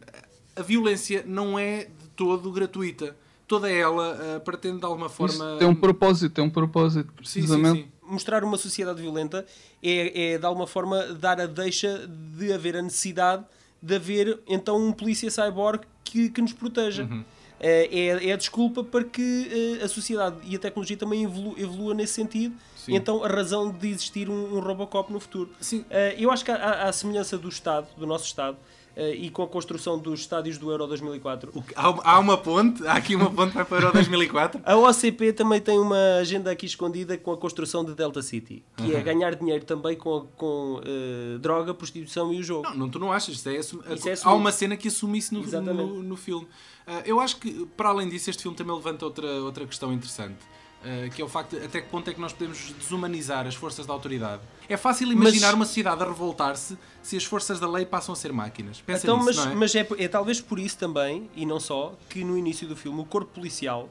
a 0.55 0.63
violência 0.63 1.25
não 1.27 1.59
é 1.59 1.85
de 1.85 2.09
todo 2.15 2.51
gratuita. 2.51 3.17
Toda 3.47 3.71
ela 3.71 4.41
pretende 4.45 4.81
de 4.81 4.85
alguma 4.85 5.09
forma. 5.09 5.33
Isso 5.33 5.59
tem 5.59 5.69
um 5.69 5.75
propósito, 5.75 6.35
tem 6.35 6.43
um 6.43 6.51
propósito, 6.51 7.13
precisamente. 7.13 7.79
Sim, 7.79 7.85
sim, 7.85 7.93
mostrar 8.03 8.43
uma 8.43 8.57
sociedade 8.57 9.01
violenta 9.01 9.47
é, 9.81 10.33
é 10.33 10.39
de 10.39 10.45
alguma 10.45 10.67
forma 10.67 11.01
dar 11.15 11.41
a 11.41 11.47
deixa 11.47 12.09
de 12.09 12.53
haver 12.53 12.77
a 12.77 12.83
necessidade 12.83 13.45
de 13.81 13.95
haver 13.95 14.41
então 14.49 14.77
um 14.77 14.93
polícia 14.93 15.31
cyborg 15.31 15.83
que, 16.03 16.31
que 16.31 16.41
nos 16.41 16.53
proteja. 16.53 17.05
Uhum. 17.05 17.25
É, 17.59 18.27
é, 18.29 18.33
a 18.33 18.37
desculpa 18.37 18.85
para 18.85 19.03
que 19.05 19.79
a 19.83 19.89
sociedade 19.89 20.37
e 20.45 20.57
a 20.57 20.59
tecnologia 20.59 20.97
também 20.97 21.25
evolu, 21.25 21.55
evolua 21.57 21.95
nesse 21.95 22.15
sentido. 22.15 22.55
Sim. 22.87 22.95
Então, 22.95 23.25
a 23.25 23.29
razão 23.29 23.71
de 23.71 23.89
existir 23.89 24.31
um, 24.31 24.57
um 24.57 24.61
Robocop 24.61 25.13
no 25.13 25.21
futuro. 25.21 25.51
Sim. 25.61 25.85
eu 26.17 26.31
acho 26.31 26.45
que 26.45 26.51
a 26.51 26.91
semelhança 26.93 27.37
do 27.37 27.49
Estado, 27.49 27.89
do 27.97 28.07
nosso 28.07 28.25
Estado, 28.25 28.57
Uh, 28.97 29.13
e 29.13 29.29
com 29.29 29.43
a 29.43 29.47
construção 29.47 29.99
dos 29.99 30.21
estádios 30.21 30.57
do 30.57 30.71
Euro 30.71 30.87
2004. 30.87 31.53
Há, 31.77 32.13
há 32.13 32.19
uma 32.19 32.39
ponte, 32.39 32.87
há 32.87 32.95
aqui 32.95 33.15
uma 33.15 33.31
ponte 33.31 33.53
para 33.53 33.67
o 33.71 33.75
Euro 33.75 33.93
2004. 33.93 34.63
a 34.65 34.75
OCP 34.75 35.35
também 35.35 35.61
tem 35.61 35.79
uma 35.79 36.17
agenda 36.19 36.51
aqui 36.51 36.65
escondida 36.65 37.19
com 37.19 37.31
a 37.31 37.37
construção 37.37 37.85
de 37.85 37.95
Delta 37.95 38.23
City, 38.23 38.65
que 38.75 38.85
uhum. 38.85 38.97
é 38.97 39.03
ganhar 39.03 39.35
dinheiro 39.35 39.67
também 39.67 39.97
com, 39.97 40.27
com 40.35 40.81
uh, 40.81 41.39
droga, 41.39 41.75
prostituição 41.75 42.33
e 42.33 42.41
o 42.41 42.43
jogo. 42.43 42.71
Não, 42.71 42.75
não 42.75 42.89
tu 42.89 42.99
não 42.99 43.13
achas, 43.13 43.35
isso 43.35 43.51
é, 43.51 43.59
assum... 43.59 43.81
isso 43.95 44.09
é 44.09 44.15
há 44.23 44.33
uma 44.33 44.51
cena 44.51 44.79
que 44.79 44.89
assume 44.89 45.19
isso 45.19 45.35
no, 45.35 45.43
no, 45.43 46.03
no, 46.03 46.17
filme. 46.17 46.47
Uh, 46.87 47.03
eu 47.05 47.21
acho 47.21 47.37
que, 47.37 47.67
para 47.77 47.91
além 47.91 48.09
disso, 48.09 48.31
este 48.31 48.45
filme 48.45 48.57
também 48.57 48.75
levanta 48.75 49.05
outra, 49.05 49.31
outra 49.43 49.67
questão 49.67 49.93
interessante. 49.93 50.39
Uh, 50.85 51.11
que 51.11 51.21
é 51.21 51.25
o 51.25 51.29
facto 51.29 51.59
de 51.59 51.65
até 51.65 51.81
que 51.81 51.89
ponto 51.89 52.09
é 52.09 52.15
que 52.15 52.21
nós 52.21 52.33
podemos 52.33 52.73
desumanizar 52.79 53.47
as 53.47 53.55
forças 53.57 53.87
da 53.87 53.93
autoridade. 53.93 54.43
É 54.69 54.77
fácil 54.77 55.11
imaginar 55.11 55.49
mas, 55.49 55.55
uma 55.55 55.65
sociedade 55.65 56.03
a 56.03 56.07
revoltar-se 56.07 56.79
se 57.03 57.17
as 57.17 57.25
forças 57.25 57.59
da 57.59 57.69
lei 57.69 57.85
passam 57.85 58.13
a 58.13 58.17
ser 58.17 58.33
máquinas. 58.33 58.83
Pensa 58.83 59.07
então, 59.07 59.25
nisso, 59.25 59.41
mas, 59.41 59.47
é? 59.47 59.55
mas 59.55 59.75
é, 59.75 60.05
é 60.05 60.09
talvez 60.09 60.41
por 60.41 60.59
isso 60.61 60.79
também, 60.79 61.29
e 61.35 61.45
não 61.45 61.59
só, 61.59 61.95
que 62.09 62.23
no 62.23 62.39
início 62.39 62.69
do 62.69 62.77
filme 62.77 63.01
o 63.01 63.05
corpo 63.05 63.33
policial 63.33 63.89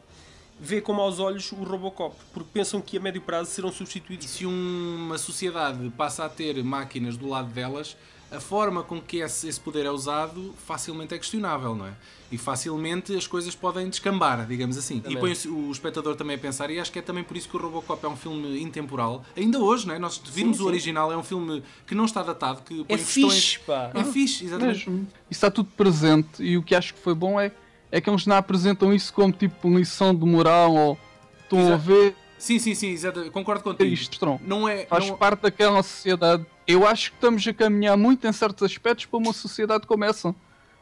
vê 0.60 0.80
com 0.80 0.94
maus 0.94 1.20
olhos 1.20 1.52
o 1.52 1.56
Robocop, 1.56 2.16
porque 2.34 2.50
pensam 2.54 2.80
que 2.80 2.98
a 2.98 3.00
médio 3.00 3.22
prazo 3.22 3.52
serão 3.52 3.72
substituídos. 3.72 4.26
E 4.26 4.30
se 4.30 4.46
uma 4.46 5.18
sociedade 5.18 5.90
passa 5.98 6.26
a 6.26 6.30
ter 6.30 6.64
máquinas 6.64 7.18
do 7.18 7.28
lado 7.28 7.50
delas, 7.50 7.98
a 8.32 8.40
forma 8.40 8.84
com 8.84 9.00
que 9.00 9.18
esse, 9.18 9.48
esse 9.48 9.60
poder 9.60 9.86
é 9.86 9.92
usado 9.92 10.54
facilmente 10.66 11.14
é 11.14 11.18
questionável, 11.18 11.76
não 11.76 11.88
é? 11.88 11.94
E 12.32 12.38
facilmente 12.38 13.16
as 13.16 13.28
coisas 13.28 13.54
podem 13.54 13.88
descambar, 13.88 14.46
digamos 14.48 14.78
assim. 14.78 15.00
Também. 15.00 15.18
E 15.18 15.20
põe 15.20 15.32
o 15.52 15.72
espectador 15.72 16.16
também 16.16 16.36
a 16.36 16.40
pensar, 16.40 16.70
e 16.72 16.80
acho 16.80 16.92
que 16.92 17.00
é 17.00 17.02
também 17.02 17.24
por 17.24 17.38
isso 17.38 17.48
que 17.48 17.56
o 17.56 17.60
Robocop 17.60 18.04
é 18.04 18.10
um 18.10 18.18
filme 18.18 18.62
intemporal. 18.62 19.24
Ainda 19.38 19.60
hoje, 19.60 19.88
não 19.88 19.94
é? 19.94 20.00
Nós 20.00 20.20
vimos 20.26 20.58
sim, 20.58 20.64
o 20.64 20.66
original, 20.66 21.12
é 21.12 21.18
um 21.18 21.24
filme 21.24 21.64
que 21.86 21.94
não 21.94 22.06
está 22.06 22.24
datado, 22.24 22.62
que 22.64 22.84
põe 22.84 22.96
é 22.96 22.98
questões... 22.98 23.34
fixe, 23.34 23.60
pá. 23.60 23.92
É 23.94 24.04
fixe, 24.04 24.46
exatamente. 24.46 24.90
Mesmo. 24.90 25.08
Isso 25.30 25.38
está 25.38 25.52
tudo 25.52 25.70
presente, 25.78 26.44
e 26.44 26.58
o 26.58 26.64
que 26.64 26.74
acho 26.74 26.96
que 26.96 27.00
foi 27.00 27.14
bom 27.14 27.40
é, 27.40 27.52
é 27.92 28.02
que 28.02 28.10
eles 28.10 28.26
não 28.26 28.36
apresentam 28.36 28.94
isso 28.94 29.14
como 29.14 29.32
tipo 29.32 29.70
lição 29.70 30.14
de 30.14 30.26
moral, 30.26 30.74
ou 30.74 30.98
estão 31.44 31.60
Exato. 31.60 31.74
a 31.74 31.78
ver... 31.78 32.16
Sim, 32.38 32.60
sim, 32.60 32.76
sim, 32.76 32.90
exato. 32.90 33.32
concordo 33.32 33.64
contigo. 33.64 33.92
Isto, 33.92 34.40
não 34.46 34.68
é, 34.68 34.86
Faz 34.88 35.08
não... 35.08 35.16
parte 35.16 35.44
daquela 35.44 35.82
sociedade 35.82 36.46
eu 36.68 36.88
acho 36.88 37.12
que 37.12 37.18
estamos 37.18 37.48
a 37.48 37.54
caminhar 37.54 37.98
muito 37.98 38.28
em 38.28 38.34
certos 38.34 38.64
aspectos 38.64 39.06
para 39.06 39.18
uma 39.18 39.34
sociedade 39.34 39.86
como 39.86 40.04
essa. 40.04 40.36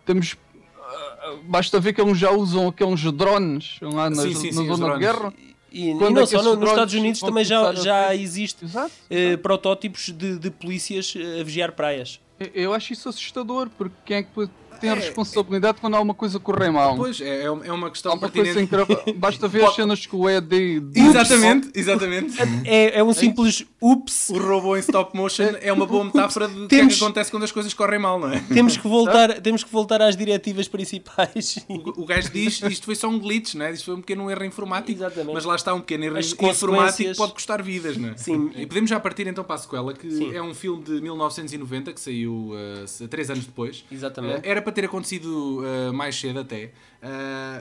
Temos. 0.06 0.34
Uh, 0.34 1.44
basta 1.44 1.80
ver 1.80 1.94
que 1.94 2.02
eles 2.02 2.18
já 2.18 2.32
usam 2.32 2.68
aqueles 2.68 3.02
drones 3.12 3.78
lá 3.82 4.10
na, 4.10 4.22
sim, 4.22 4.34
sim, 4.34 4.52
na 4.52 4.62
sim, 4.62 4.68
zona 4.68 4.94
de 4.94 5.00
guerra. 5.00 5.34
E, 5.72 5.90
e 5.90 5.94
não 5.94 6.20
é 6.20 6.26
só, 6.26 6.56
nos 6.56 6.70
Estados 6.70 6.94
Unidos 6.94 7.20
também 7.20 7.44
já, 7.44 7.74
já 7.74 8.16
existe 8.16 8.66
uh, 8.66 9.38
protótipos 9.42 10.10
de, 10.10 10.38
de 10.38 10.52
polícias 10.52 11.14
a 11.40 11.44
vigiar 11.44 11.72
praias. 11.72 12.20
Eu 12.54 12.74
acho 12.74 12.94
isso 12.94 13.10
assustador, 13.10 13.70
porque 13.78 13.96
quem 14.06 14.18
é 14.18 14.24
que 14.24 14.50
tem 14.80 14.90
a 14.90 14.94
é, 14.94 15.00
responsabilidade 15.00 15.80
quando 15.80 15.96
há 15.96 16.02
uma 16.02 16.14
coisa 16.14 16.40
correr 16.40 16.72
mal. 16.72 16.96
Pois, 16.96 17.20
é, 17.22 17.44
é 17.44 17.72
uma 17.72 17.90
questão 17.90 18.14
uma 18.14 18.30
pertinente. 18.30 18.68
Coisa 18.68 19.04
Basta 19.16 19.48
ver 19.48 19.66
as 19.66 19.76
cenas 19.76 20.06
que 20.06 20.16
o 20.16 20.30
Ed... 20.30 20.84
Exatamente, 20.96 21.72
exatamente. 21.74 22.38
É, 22.66 23.00
é 23.00 23.04
um 23.04 23.14
simples 23.14 23.66
ups. 23.82 24.30
O 24.30 24.38
robô 24.38 24.76
em 24.76 24.80
stop 24.80 25.16
motion 25.16 25.54
é 25.62 25.72
uma 25.72 25.86
boa 25.86 26.04
metáfora 26.06 26.48
de 26.48 26.68
temos, 26.68 26.70
que, 26.70 26.76
é 26.76 26.88
que 26.88 27.04
acontece 27.04 27.32
quando 27.32 27.44
as 27.44 27.52
coisas 27.52 27.74
correm 27.74 28.00
mal, 28.00 28.20
não 28.20 28.32
é? 28.32 28.40
Temos 28.54 28.78
que 28.78 28.88
voltar, 28.88 29.40
temos 29.42 29.64
que 29.64 29.72
voltar 29.72 30.02
às 30.02 30.16
diretivas 30.16 30.68
principais. 30.68 31.58
O, 31.68 32.04
o 32.04 32.06
gajo 32.06 32.30
diz 32.32 32.62
isto 32.62 32.86
foi 32.86 32.96
só 32.96 33.08
um 33.08 33.20
glitch, 33.20 33.56
não 33.56 33.66
é? 33.66 33.72
Isto 33.72 33.86
foi 33.86 33.96
um 33.96 34.02
pequeno 34.02 34.30
erro 34.30 34.46
informático. 34.46 34.98
Exatamente. 35.00 35.34
Mas 35.34 35.46
lá 35.46 35.56
está 35.56 35.74
um 35.74 35.82
pequeno 35.82 36.06
erro 36.06 36.20
informático 36.20 37.16
pode 37.16 37.34
custar 37.34 37.62
vidas, 37.62 37.98
não 37.98 38.10
é? 38.10 38.18
Sim. 38.18 38.52
E 38.56 38.66
podemos 38.66 38.90
já 38.90 39.00
partir 39.00 39.28
então 39.28 39.44
para 39.44 39.56
a 39.56 39.60
sequela, 39.60 39.94
que 39.94 40.10
Sim. 40.10 40.36
é 40.36 40.42
um 40.42 40.54
filme 40.54 40.84
de 40.84 41.02
1990 41.02 41.94
que 41.94 42.00
saiu 42.00 42.52
uh, 42.54 43.08
três 43.08 43.30
anos 43.30 43.46
depois. 43.46 43.84
Exatamente. 43.92 44.40
Uh, 44.40 44.42
era 44.44 44.62
para 44.64 44.74
ter 44.74 44.86
acontecido 44.86 45.60
uh, 45.60 45.94
mais 45.94 46.20
cedo 46.20 46.40
até. 46.40 46.72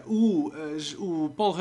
Uh, 0.07 0.51
o, 0.99 1.25
o 1.27 1.31
Paul 1.31 1.53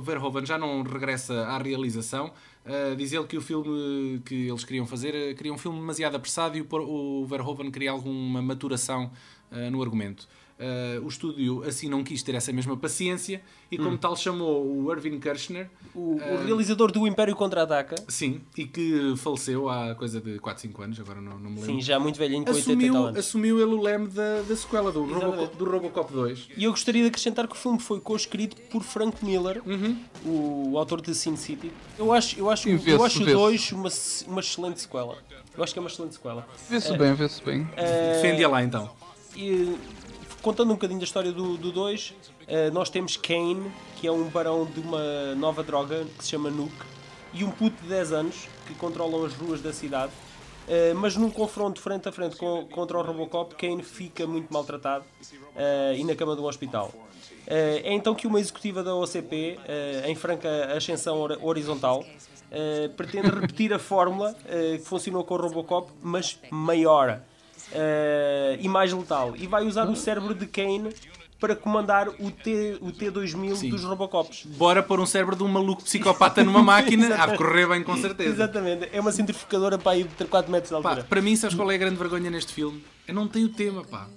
Verhoeven 0.00 0.44
já 0.44 0.58
não 0.58 0.82
regressa 0.82 1.46
à 1.46 1.58
realização. 1.58 2.32
Uh, 2.64 2.96
diz 2.96 3.12
ele 3.12 3.24
que 3.24 3.36
o 3.36 3.40
filme 3.40 4.20
que 4.24 4.48
eles 4.48 4.64
queriam 4.64 4.86
fazer 4.86 5.34
queria 5.36 5.52
um 5.52 5.58
filme 5.58 5.78
demasiado 5.78 6.16
apressado 6.16 6.56
e 6.56 6.62
o, 6.62 6.66
o 7.22 7.26
Verhoeven 7.26 7.70
queria 7.70 7.92
alguma 7.92 8.42
maturação 8.42 9.10
no 9.70 9.80
argumento. 9.80 10.26
Uh, 10.58 11.04
o 11.04 11.08
estúdio 11.08 11.62
assim 11.64 11.86
não 11.86 12.02
quis 12.02 12.22
ter 12.22 12.34
essa 12.34 12.50
mesma 12.50 12.74
paciência 12.78 13.42
e 13.70 13.76
como 13.76 13.90
hum. 13.90 13.96
tal 13.98 14.16
chamou 14.16 14.66
o 14.66 14.90
Irving 14.90 15.20
Kirchner 15.20 15.68
o, 15.94 16.14
uh, 16.14 16.14
o, 16.14 16.46
realizador 16.46 16.90
do 16.90 17.06
Império 17.06 17.36
Contra-Ataca 17.36 17.94
sim, 18.08 18.40
e 18.56 18.64
que 18.64 19.14
faleceu 19.18 19.68
há 19.68 19.94
coisa 19.94 20.18
de 20.18 20.38
4, 20.38 20.62
5 20.62 20.82
anos 20.82 20.98
agora 20.98 21.20
não, 21.20 21.38
não 21.38 21.50
me 21.50 21.60
lembro. 21.60 21.74
Sim, 21.74 21.82
já 21.82 22.00
muito 22.00 22.18
velhinho 22.18 22.42
com 22.42 22.52
assumiu, 22.52 22.94
80 22.94 22.98
anos. 22.98 23.18
assumiu 23.18 23.60
ele 23.60 23.74
o 23.74 23.82
leme 23.82 24.08
da, 24.08 24.40
da 24.48 24.56
sequela 24.56 24.90
do 24.90 25.04
Robocop, 25.04 25.56
do 25.58 25.64
Robocop 25.66 26.10
2 26.10 26.48
e 26.56 26.64
eu 26.64 26.70
gostaria 26.70 27.02
de 27.02 27.08
acrescentar 27.08 27.46
que 27.46 27.54
o 27.54 27.58
filme 27.58 27.78
foi 27.78 28.00
co-escrito 28.00 28.56
por 28.70 28.82
Frank 28.82 29.22
Miller 29.22 29.60
uhum. 29.66 29.98
o, 30.24 30.70
o, 30.72 30.78
autor 30.78 31.02
de 31.02 31.14
Sin 31.14 31.36
City. 31.36 31.70
Eu 31.98 32.10
acho, 32.14 32.38
eu 32.38 32.48
acho, 32.48 32.66
eu 32.66 33.04
acho 33.04 33.22
o 33.22 33.26
2 33.26 33.72
uma, 33.72 33.90
uma 34.26 34.40
excelente 34.40 34.80
sequela. 34.80 35.18
Eu 35.54 35.62
acho 35.62 35.74
que 35.74 35.78
é 35.78 35.82
uma 35.82 35.90
excelente 35.90 36.14
sequela. 36.14 36.48
Vê-se 36.70 36.92
uh, 36.92 36.96
bem, 36.96 37.12
vê-se 37.12 37.44
bem. 37.44 37.60
Uh, 37.60 37.66
defende-a 38.14 38.48
lá 38.48 38.62
então. 38.62 38.90
e, 39.36 39.76
contando 40.42 40.70
um 40.70 40.74
bocadinho 40.74 41.00
da 41.00 41.04
história 41.04 41.32
do 41.32 41.56
2, 41.56 42.10
uh, 42.10 42.14
eh, 42.46 42.70
nós 42.70 42.88
temos 42.88 43.16
Kane, 43.16 43.70
que 43.96 44.06
é 44.06 44.12
um 44.12 44.24
barão 44.28 44.64
de 44.64 44.80
uma 44.80 45.34
nova 45.34 45.62
droga 45.62 46.04
que 46.16 46.24
se 46.24 46.30
chama 46.30 46.50
Nuke, 46.50 46.84
e 47.32 47.44
um 47.44 47.50
puto 47.50 47.82
de 47.82 47.88
10 47.88 48.12
anos 48.12 48.48
que 48.66 48.74
controlam 48.74 49.24
as 49.24 49.34
ruas 49.34 49.60
da 49.60 49.72
cidade. 49.72 50.12
Uh, 50.66 50.94
mas 50.96 51.16
num 51.16 51.30
confronto 51.30 51.80
frente 51.80 52.08
a 52.08 52.12
frente 52.12 52.36
com, 52.36 52.66
contra 52.66 52.98
o 52.98 53.02
Robocop, 53.02 53.54
Kane 53.54 53.84
fica 53.84 54.26
muito 54.26 54.52
maltratado 54.52 55.04
uh, 55.04 55.94
e 55.94 56.02
na 56.02 56.16
cama 56.16 56.34
do 56.34 56.44
hospital. 56.44 56.90
Uh, 56.92 57.78
é 57.84 57.92
então 57.92 58.14
que 58.14 58.26
uma 58.26 58.40
executiva 58.40 58.82
da 58.82 58.94
OCP, 58.94 59.58
em 60.04 60.14
franca 60.16 60.48
ascensão 60.76 61.20
horizontal, 61.40 62.04
pretende 62.96 63.28
repetir 63.28 63.72
a 63.72 63.78
fórmula 63.78 64.34
que 64.34 64.84
funcionou 64.84 65.24
com 65.24 65.34
o 65.34 65.36
Robocop, 65.36 65.90
mas 66.02 66.38
maior 66.50 67.20
uh, 67.72 68.58
e 68.60 68.68
mais 68.68 68.92
letal. 68.92 69.34
E 69.36 69.46
vai 69.46 69.66
usar 69.66 69.88
o 69.88 69.96
cérebro 69.96 70.34
de 70.34 70.46
Kane 70.46 70.92
para 71.38 71.54
comandar 71.54 72.08
o, 72.08 72.30
T, 72.30 72.78
o 72.80 72.86
T2000 72.86 73.56
Sim. 73.56 73.70
dos 73.70 73.84
Robocops. 73.84 74.46
Bora 74.46 74.82
pôr 74.82 75.00
um 75.00 75.06
cérebro 75.06 75.36
de 75.36 75.42
um 75.42 75.48
maluco 75.48 75.82
psicopata 75.82 76.42
numa 76.42 76.62
máquina, 76.62 77.14
há 77.14 77.26
de 77.26 77.36
correr 77.36 77.68
bem 77.68 77.82
com 77.82 77.96
certeza. 77.96 78.30
Exatamente, 78.30 78.88
é 78.92 79.00
uma 79.00 79.12
centrifugadora 79.12 79.78
para 79.78 79.98
ir 79.98 80.06
de 80.06 80.24
4 80.24 80.50
metros 80.50 80.74
de 80.74 80.82
Pá, 80.82 80.90
altura. 80.90 81.06
para 81.08 81.20
mim, 81.20 81.36
sabes 81.36 81.54
qual 81.54 81.70
é 81.70 81.74
a 81.74 81.78
grande 81.78 81.96
vergonha 81.96 82.30
neste 82.30 82.52
filme? 82.52 82.82
Eu 83.06 83.14
não 83.14 83.28
tenho 83.28 83.46
o 83.46 83.50
tema, 83.50 83.84
pá. 83.84 84.08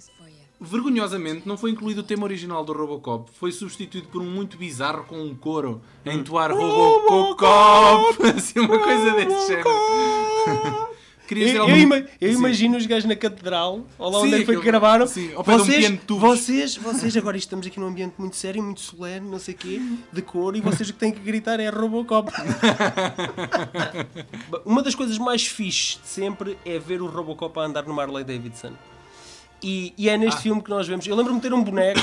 Vergonhosamente, 0.61 1.47
não 1.47 1.57
foi 1.57 1.71
incluído 1.71 2.01
o 2.01 2.03
tema 2.03 2.25
original 2.25 2.65
do 2.65 2.73
Robocop. 2.73 3.31
Foi 3.33 3.49
substituído 3.49 4.09
por 4.09 4.21
um 4.21 4.29
muito 4.29 4.57
bizarro 4.57 5.05
com 5.05 5.21
um 5.21 5.33
coro 5.33 5.81
a 6.05 6.13
entoar 6.13 6.51
Robocop. 6.53 8.17
assim, 8.35 8.59
uma 8.59 8.77
coisa 8.77 9.11
desse 9.13 9.47
género. 9.47 9.69
Queria 11.29 11.45
dizer 11.45 11.57
Eu, 11.57 11.61
algum- 11.63 11.93
eu 11.95 12.07
eu 12.21 12.31
imagino 12.31 12.75
os 12.75 12.87
gajos 12.87 13.05
na 13.07 13.15
catedral, 13.15 13.85
ou 13.99 14.09
lá 14.11 14.19
Sim, 14.21 14.25
onde 14.25 14.35
é 14.35 14.39
que 14.39 14.45
foi 14.45 14.57
que 14.57 14.63
gravaram. 14.63 15.05
sim, 15.05 15.31
ao 15.35 15.43
pé 15.43 15.53
um 15.53 15.57
vocês, 15.59 15.85
de 15.87 15.97
tubos. 15.97 16.23
vocês, 16.39 16.75
vocês, 16.75 17.15
agora 17.15 17.37
estamos 17.37 17.67
aqui 17.67 17.79
num 17.79 17.85
ambiente 17.85 18.15
muito 18.17 18.35
sério, 18.35 18.63
muito 18.63 18.81
solene, 18.81 19.29
não 19.29 19.37
sei 19.37 19.53
o 19.53 19.57
quê, 19.57 19.79
de 20.11 20.21
cor, 20.23 20.55
e 20.55 20.61
vocês 20.61 20.89
o 20.89 20.93
que 20.93 20.97
têm 20.99 21.11
que 21.11 21.19
gritar 21.19 21.59
é 21.59 21.69
Robocop. 21.69 22.31
Uma 24.65 24.81
das 24.81 24.95
coisas 24.95 25.17
mais 25.17 25.45
fixes 25.45 25.99
de 26.01 26.07
sempre 26.09 26.57
é 26.65 26.79
ver 26.79 27.01
o 27.01 27.07
Robocop 27.07 27.57
a 27.59 27.63
andar 27.63 27.83
no 27.85 27.99
Harley 27.99 28.23
Davidson. 28.23 28.71
E, 29.61 29.93
e 29.97 30.09
é 30.09 30.17
neste 30.17 30.39
Ah. 30.39 30.41
filme 30.41 30.61
que 30.63 30.69
nós 30.69 30.87
vemos. 30.87 31.05
Eu 31.05 31.15
lembro-me 31.15 31.39
de 31.39 31.47
ter 31.47 31.53
um 31.53 31.63
boneco, 31.63 31.99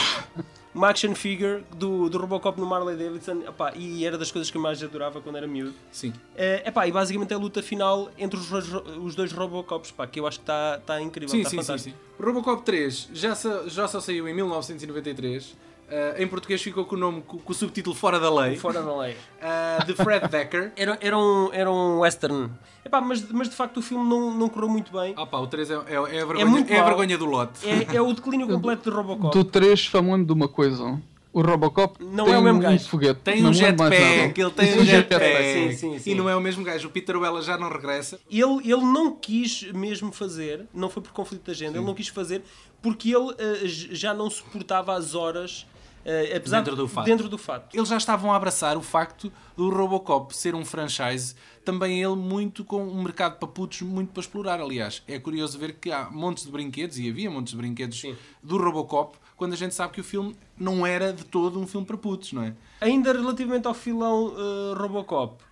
uma 0.77 0.91
action 0.91 1.15
figure 1.15 1.65
do, 1.75 2.09
do 2.11 2.19
Robocop 2.19 2.61
no 2.61 2.73
Harley 2.73 2.97
Davidson, 2.97 3.43
epá, 3.49 3.73
e 3.75 4.05
era 4.05 4.17
das 4.19 4.31
coisas 4.31 4.51
que 4.51 4.57
eu 4.57 4.61
mais 4.63 4.83
adorava 4.83 5.21
quando 5.21 5.37
era 5.37 5.47
miúdo. 5.47 5.75
Sim. 5.91 6.13
É, 6.37 6.69
epá, 6.69 6.87
e 6.87 6.93
basicamente 6.93 7.33
é 7.33 7.35
a 7.35 7.39
luta 7.39 7.63
final 7.63 8.11
entre 8.19 8.39
os, 8.39 8.49
dois- 8.49 8.73
os 9.03 9.15
dois 9.15 9.33
Robocops, 9.33 9.91
pá, 9.91 10.07
que 10.07 10.21
eu 10.21 10.27
acho 10.27 10.39
que 10.39 10.43
está 10.45 10.79
tá 10.85 11.01
incrível, 11.01 11.35
está 11.37 11.49
sim, 11.51 11.57
sim, 11.57 11.63
fantástico. 11.63 11.97
sim. 11.99 12.23
Robocop 12.25 12.63
3 12.65 13.09
já, 13.15 13.35
sa- 13.35 13.65
já 13.69 13.89
só 13.89 14.01
saiu 14.01 14.29
em 14.29 14.35
1993. 14.35 15.57
Ah, 15.91 16.15
em 16.21 16.27
português 16.27 16.61
ficou 16.63 16.85
com 16.85 16.97
o 16.97 16.99
nome 16.99 17.23
com, 17.23 17.39
com 17.39 17.53
o 17.53 17.55
subtítulo 17.55 17.95
Fora 17.95 18.19
da 18.19 18.33
Lei. 18.33 18.57
Fora 18.57 18.83
da 18.83 18.97
lei. 18.97 19.17
Ah, 19.41 19.83
de 19.87 19.95
Fred 19.95 20.29
Decker. 20.29 20.73
Era, 20.77 20.99
era, 21.01 21.17
um, 21.19 21.51
era 21.53 21.71
um 21.71 22.01
western. 22.01 22.51
Epá, 22.85 23.01
mas, 23.01 23.23
mas 23.31 23.49
de 23.49 23.55
facto 23.57 23.79
o 23.79 23.83
filme 23.83 24.09
não, 24.09 24.33
não 24.33 24.49
correu 24.49 24.69
muito 24.69 24.93
bem. 24.93 25.13
Ah 25.17 25.27
pá, 25.27 25.39
o 25.39 25.47
3 25.47 25.71
é, 25.71 25.75
é, 25.75 25.79
é 25.95 25.99
a, 25.99 26.03
vergonha, 26.05 26.47
muito 26.47 26.73
é 26.73 26.79
a 26.79 26.85
vergonha 26.85 27.19
do 27.19 27.25
lote. 27.25 27.61
É, 27.69 27.97
é 27.97 28.01
o 28.03 28.13
declínio 28.13 28.47
completo 28.49 28.89
de 28.91 28.97
Robocop. 28.97 29.37
Do 29.37 29.45
3, 29.45 29.87
falando 29.87 30.27
de 30.27 30.33
uma 30.33 30.49
coisa. 30.49 31.01
O 31.33 31.43
Robocop 31.43 32.03
Não 32.03 32.25
tem 32.25 32.33
é 32.35 32.39
o 32.39 32.43
mesmo 32.43 32.59
um 32.61 32.63
gajo. 32.63 32.89
foguete. 32.89 33.21
Tem 33.23 33.43
não 33.43 33.51
um 33.51 33.53
é 33.55 33.73
mais 33.77 33.93
jetpack, 33.95 34.41
ele 34.41 34.51
tem 34.53 34.79
um 34.79 34.81
é 34.81 34.85
jetpack. 34.87 35.53
Sim, 35.53 35.73
sim, 35.73 35.99
sim. 35.99 36.11
E 36.11 36.15
não 36.15 36.31
é 36.31 36.35
o 36.35 36.41
mesmo 36.41 36.65
gajo. 36.65 36.89
O 36.89 36.91
Peter 36.91 37.15
Weller 37.15 37.43
já 37.43 37.59
não 37.59 37.69
regressa. 37.69 38.19
Ele, 38.31 38.61
ele 38.65 38.81
não 38.83 39.15
quis 39.15 39.71
mesmo 39.73 40.11
fazer, 40.13 40.65
não 40.73 40.89
foi 40.89 41.03
por 41.03 41.13
conflito 41.13 41.45
de 41.45 41.51
agenda, 41.51 41.77
ele 41.77 41.85
não 41.85 41.93
quis 41.95 42.09
fazer 42.09 42.43
porque 42.81 43.15
ele 43.15 43.35
j- 43.69 43.95
já 43.95 44.15
não 44.15 44.31
suportava 44.31 44.95
as 44.95 45.15
horas 45.15 45.67
eh, 46.09 46.37
apesar 46.37 46.59
Dentro 46.61 46.77
do 46.77 46.87
fato. 46.87 47.05
dentro 47.05 47.29
do 47.29 47.37
fato. 47.37 47.77
Eles 47.77 47.89
já 47.89 47.97
estavam 47.97 48.33
a 48.33 48.37
abraçar 48.37 48.77
o 48.77 48.81
facto 48.81 49.33
do 49.57 49.69
Robocop 49.69 50.35
ser 50.37 50.55
um 50.55 50.65
franchise, 50.65 51.35
também 51.65 52.01
ele 52.01 52.15
muito 52.15 52.65
com 52.65 52.81
um 52.87 53.03
mercado 53.03 53.39
para 53.39 53.49
putos 53.49 53.83
muito 53.83 54.13
para 54.13 54.21
explorar. 54.21 54.61
Aliás, 54.61 55.03
é 55.09 55.19
curioso 55.19 55.59
ver 55.59 55.75
que 55.75 55.91
há 55.91 56.09
montes 56.09 56.45
de 56.45 56.53
brinquedos, 56.53 56.97
e 56.97 57.11
havia 57.11 57.29
montes 57.29 57.51
de 57.51 57.57
brinquedos 57.57 58.01
Sim. 58.01 58.17
do 58.41 58.57
Robocop, 58.57 59.19
quando 59.37 59.55
a 59.55 59.57
gente 59.57 59.75
sabe 59.75 59.95
que 59.95 60.01
o 60.01 60.05
filme 60.05 60.37
não 60.57 60.87
era 60.87 61.13
de 61.13 61.25
todo 61.25 61.59
um 61.59 61.67
filme 61.67 61.85
para 61.85 61.97
putos, 61.97 62.33
não 62.33 62.45
é? 62.45 62.55
Ainda 62.81 63.13
relativamente 63.13 63.67
ao 63.67 63.75
filão 63.75 64.33
eh, 64.37 64.79
Robocop, 64.79 65.43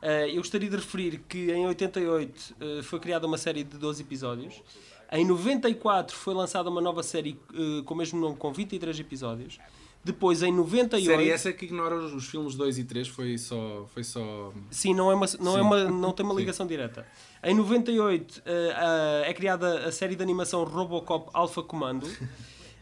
eh, 0.00 0.30
eu 0.30 0.36
gostaria 0.36 0.70
de 0.70 0.76
referir 0.76 1.24
que 1.28 1.50
em 1.50 1.66
88 1.66 2.54
eh, 2.60 2.82
foi 2.84 3.00
criada 3.00 3.26
uma 3.26 3.36
série 3.36 3.64
de 3.64 3.76
12 3.76 4.00
episódios. 4.02 4.62
Em 5.10 5.26
94 5.26 6.16
foi 6.16 6.34
lançada 6.34 6.70
uma 6.70 6.80
nova 6.80 7.02
série 7.02 7.38
com 7.84 7.94
o 7.94 7.96
mesmo 7.96 8.18
nome, 8.20 8.36
com 8.36 8.52
23 8.52 8.98
episódios. 9.00 9.58
Depois, 10.04 10.42
em 10.42 10.52
98... 10.52 11.06
Série 11.06 11.30
essa 11.30 11.52
que 11.52 11.64
ignora 11.64 11.96
os, 11.96 12.12
os 12.12 12.26
filmes 12.26 12.54
2 12.54 12.78
e 12.78 12.84
3, 12.84 13.08
foi 13.08 13.38
só. 13.38 13.86
Foi 13.94 14.04
só... 14.04 14.52
Sim, 14.70 14.94
não, 14.94 15.10
é 15.10 15.14
uma, 15.14 15.26
não, 15.40 15.52
Sim. 15.52 15.58
É 15.58 15.62
uma, 15.62 15.84
não 15.84 16.12
tem 16.12 16.26
uma 16.26 16.34
Sim. 16.34 16.40
ligação 16.40 16.66
direta. 16.66 17.06
Em 17.42 17.54
98 17.54 18.42
eh, 18.44 18.74
ah, 18.76 19.22
é 19.24 19.32
criada 19.32 19.86
a 19.86 19.92
série 19.92 20.14
de 20.14 20.22
animação 20.22 20.62
Robocop 20.64 21.30
Alpha 21.32 21.62
Commando. 21.62 22.06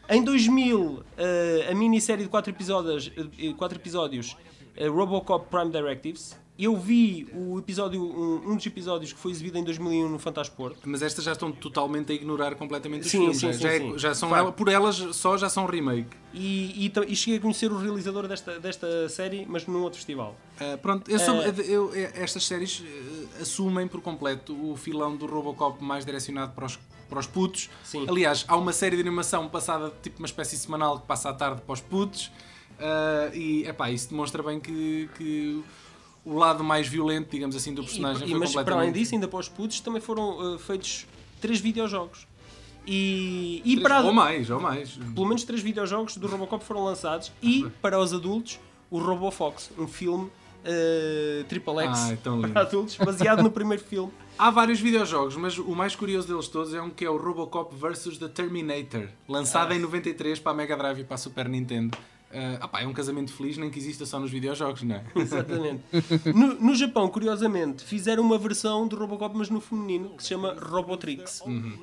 Em 0.09 0.21
2000, 0.21 1.01
eh, 1.17 1.69
a 1.71 1.75
minissérie 1.75 2.23
de 2.23 2.29
4 2.29 2.51
episódios, 2.51 3.09
eh, 3.17 3.53
quatro 3.57 3.77
episódios 3.77 4.35
eh, 4.75 4.87
Robocop 4.87 5.47
Prime 5.49 5.71
Directives. 5.71 6.37
Eu 6.57 6.77
vi 6.77 7.27
o 7.33 7.57
episódio, 7.57 7.99
um, 8.03 8.51
um 8.51 8.55
dos 8.55 8.65
episódios 8.67 9.11
que 9.11 9.17
foi 9.17 9.31
exibido 9.31 9.57
em 9.57 9.63
2001 9.63 10.07
no 10.07 10.19
Fantasporto. 10.19 10.81
Mas 10.85 11.01
estas 11.01 11.25
já 11.25 11.31
estão 11.31 11.51
totalmente 11.51 12.11
a 12.11 12.15
ignorar 12.15 12.53
completamente 12.53 13.05
os 13.05 13.11
Sim, 13.11 13.17
filmes. 13.33 13.37
sim, 13.37 13.47
já, 13.47 13.53
sim, 13.53 13.59
já, 13.63 13.69
é- 13.73 13.97
já 13.97 14.13
são 14.13 14.29
Claro. 14.29 14.53
por 14.53 14.67
elas 14.69 14.95
só 15.15 15.35
já 15.35 15.49
são 15.49 15.65
remake. 15.65 16.15
E, 16.31 16.85
e, 16.85 16.93
e 17.11 17.15
cheguei 17.15 17.39
a 17.39 17.41
conhecer 17.41 17.71
o 17.71 17.77
realizador 17.79 18.27
desta, 18.27 18.59
desta 18.59 19.09
série, 19.09 19.47
mas 19.49 19.65
num 19.65 19.81
outro 19.81 19.97
festival. 19.97 20.35
Uh, 20.61 20.77
pronto, 20.77 21.09
eu 21.09 21.17
sou- 21.17 21.41
Eh, 21.41 21.53
eu- 21.67 21.91
eu- 21.95 22.11
estas 22.13 22.45
séries 22.45 22.81
uh, 22.81 23.41
assumem 23.41 23.87
por 23.87 24.01
completo 24.01 24.53
o 24.53 24.75
filão 24.77 25.15
do 25.17 25.25
Robocop 25.25 25.83
mais 25.83 26.05
direcionado 26.05 26.53
para 26.53 26.65
os, 26.67 26.77
para 27.09 27.17
os 27.19 27.25
putos. 27.25 27.67
Sim. 27.83 28.05
Aliás, 28.07 28.45
há 28.47 28.55
uma 28.55 28.71
série 28.73 28.95
de 28.95 29.01
animação 29.01 29.49
passada, 29.49 29.91
tipo 30.03 30.19
uma 30.19 30.27
espécie 30.27 30.55
semanal, 30.55 30.99
que 30.99 31.07
passa 31.07 31.31
à 31.31 31.33
tarde 31.33 31.61
para 31.61 31.73
os 31.73 31.81
putos. 31.81 32.27
Uh, 32.73 33.35
e 33.35 33.63
epá, 33.67 33.89
isso 33.89 34.09
demonstra 34.09 34.41
bem 34.43 34.59
que, 34.59 35.07
que 35.17 35.63
o 36.25 36.35
lado 36.37 36.63
mais 36.63 36.87
violento, 36.87 37.29
digamos 37.31 37.55
assim, 37.55 37.73
do 37.73 37.83
personagem 37.83 38.27
E- 38.27 38.31
e- 38.31 38.33
mas 38.35 38.51
para 38.51 38.61
completamente... 38.61 38.81
além 38.89 38.93
disso, 38.93 39.13
ainda 39.15 39.27
para 39.27 39.39
os 39.39 39.49
putos, 39.49 39.79
também 39.81 40.01
foram 40.01 40.55
eh, 40.55 40.57
feitos 40.57 41.05
três 41.41 41.59
videojogos. 41.59 42.27
E, 42.85 43.61
e 43.63 43.75
Três- 43.75 43.81
para, 43.81 44.01
Ou 44.01 44.13
mais, 44.13 44.49
ou 44.49 44.59
mais. 44.59 44.91
pelo 45.15 45.25
menos 45.25 45.43
três 45.43 45.61
videojogos 45.61 46.17
do 46.17 46.27
Robocop 46.27 46.63
foram 46.65 46.83
lançados. 46.83 47.31
E 47.41 47.65
para 47.81 47.97
os 47.99 48.13
adultos, 48.13 48.59
o 48.91 48.99
RoboFox, 48.99 49.71
um 49.77 49.87
filme 49.87 50.29
eh, 50.65 51.43
Triple 51.47 51.79
X 51.87 52.17
tão 52.23 52.37
lindo. 52.41 52.49
para 52.49 52.61
adultos, 52.61 52.95
baseado 52.97 53.41
no 53.43 53.51
primeiro 53.51 53.83
filme. 53.83 54.11
Há 54.37 54.49
vários 54.49 54.79
videojogos, 54.79 55.35
mas 55.37 55.57
o 55.57 55.75
mais 55.75 55.95
curioso 55.95 56.27
deles 56.27 56.47
todos 56.47 56.73
é 56.73 56.81
um 56.81 56.89
que 56.89 57.05
é 57.05 57.09
o 57.09 57.17
Robocop 57.17 57.73
vs. 57.75 58.17
The 58.17 58.27
Terminator, 58.29 59.07
lançado 59.29 59.71
Ah. 59.71 59.75
em 59.75 59.79
93 59.79 60.39
para 60.39 60.51
a 60.51 60.55
Mega 60.55 60.75
Drive 60.75 60.99
e 60.99 61.03
para 61.03 61.15
a 61.15 61.17
Super 61.17 61.47
Nintendo. 61.47 61.97
Uh, 62.33 62.57
ah 62.61 62.67
pá, 62.67 62.81
é 62.81 62.87
um 62.87 62.93
casamento 62.93 63.31
feliz, 63.31 63.57
nem 63.57 63.69
que 63.69 63.77
exista 63.77 64.05
só 64.07 64.19
nos 64.19 64.31
videojogos, 64.31 64.81
não 64.81 64.95
é? 64.95 65.03
Exatamente. 65.15 65.83
No, 66.33 66.55
no 66.55 66.75
Japão, 66.75 67.07
curiosamente, 67.07 67.83
fizeram 67.83 68.23
uma 68.23 68.37
versão 68.39 68.87
do 68.87 68.95
Robocop, 68.95 69.37
mas 69.37 69.49
no 69.51 69.61
feminino, 69.61 70.09
que 70.17 70.23
se 70.23 70.29
chama 70.29 70.53
Robotrix. 70.59 71.41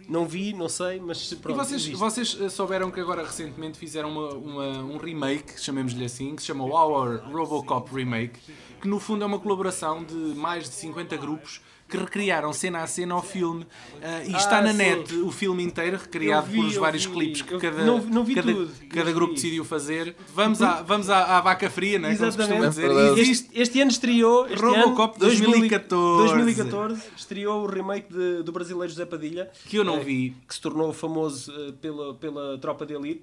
Não 0.09 0.27
vi, 0.27 0.53
não 0.53 0.69
sei, 0.69 0.99
mas 1.01 1.31
Uhum. 1.31 1.39
E 1.39 1.41
pronto. 1.43 1.57
vocês, 1.59 1.87
vocês 1.91 2.35
uh, 2.41 2.51
souberam 2.51 2.91
que 2.91 2.99
agora 2.99 3.23
recentemente 3.25 3.79
fizeram 3.79 4.11
uma, 4.11 4.29
uma- 4.35 4.79
um 4.83 4.97
remake, 4.97 5.61
chamemos-lhe 5.61 6.05
assim, 6.05 6.35
que 6.35 6.43
se 6.43 6.49
chama 6.49 6.65
Our 6.65 7.23
Robocop 7.31 7.95
Remake, 7.95 8.41
que 8.81 8.89
no 8.89 8.99
fundo 8.99 9.23
é 9.23 9.27
uma 9.27 9.39
colaboração 9.39 10.03
de 10.03 10.15
mais 10.15 10.65
de 10.65 10.75
50 10.75 11.17
grupos 11.17 11.61
que 11.91 11.97
recriaram 11.97 12.53
cena 12.53 12.83
a 12.83 12.87
cena 12.87 13.15
ao 13.15 13.23
filme 13.23 13.65
uh, 13.65 14.31
e 14.31 14.37
está 14.37 14.59
Ah, 14.59 14.63
na 14.63 14.71
sim. 14.73 14.79
net 14.79 15.15
o 15.17 15.31
filme 15.31 15.63
inteiro 15.65 15.97
recriado 15.99 16.47
vi, 16.47 16.57
por 16.57 16.65
os 16.67 16.75
eu 16.77 16.81
vários 16.81 17.05
vi. 17.05 17.13
clipes 17.13 17.43
que 17.43 17.59
cada, 17.59 17.85
não- 17.85 17.99
não 18.01 18.25
vi 18.25 18.35
cada, 18.37 18.53
tudo, 18.53 18.71
cada 18.89 19.13
grupo 19.13 19.31
vi. 19.31 19.35
decidiu 19.37 19.65
fazer. 19.65 20.15
Vamos, 20.35 20.63
à, 20.63 20.83
vamos 20.83 21.11
à, 21.11 21.37
à 21.37 21.41
vaca 21.41 21.69
fria, 21.69 21.99
né? 21.99 22.15
como 22.17 22.31
se 22.31 22.37
costuma 22.39 22.67
Exatamente. 22.67 23.15
dizer. 23.17 23.19
É 23.19 23.31
Este, 23.31 23.49
este 23.61 23.81
ano 23.81 23.91
estreou 23.91 24.47
este 24.47 24.57
Robocop 24.61 25.17
ano, 25.17 25.27
2014. 25.27 26.29
2014 26.35 27.03
estreou 27.17 27.63
o 27.65 27.67
remake 27.67 28.13
de- 28.13 28.43
do 28.43 28.53
brasileiro 28.53 28.89
José 28.89 29.05
Padilha 29.07 29.51
que 29.67 29.77
eu 29.77 29.85
não 29.85 29.97
eh, 29.97 30.01
vi. 30.05 30.35
que 30.47 30.55
se 30.55 30.61
tornou 30.61 30.93
famoso 30.93 31.53
eh, 31.53 31.73
pela, 31.81 32.15
pela 32.15 32.59
tropa 32.59 32.87
de 32.87 32.95
elite 32.95 33.23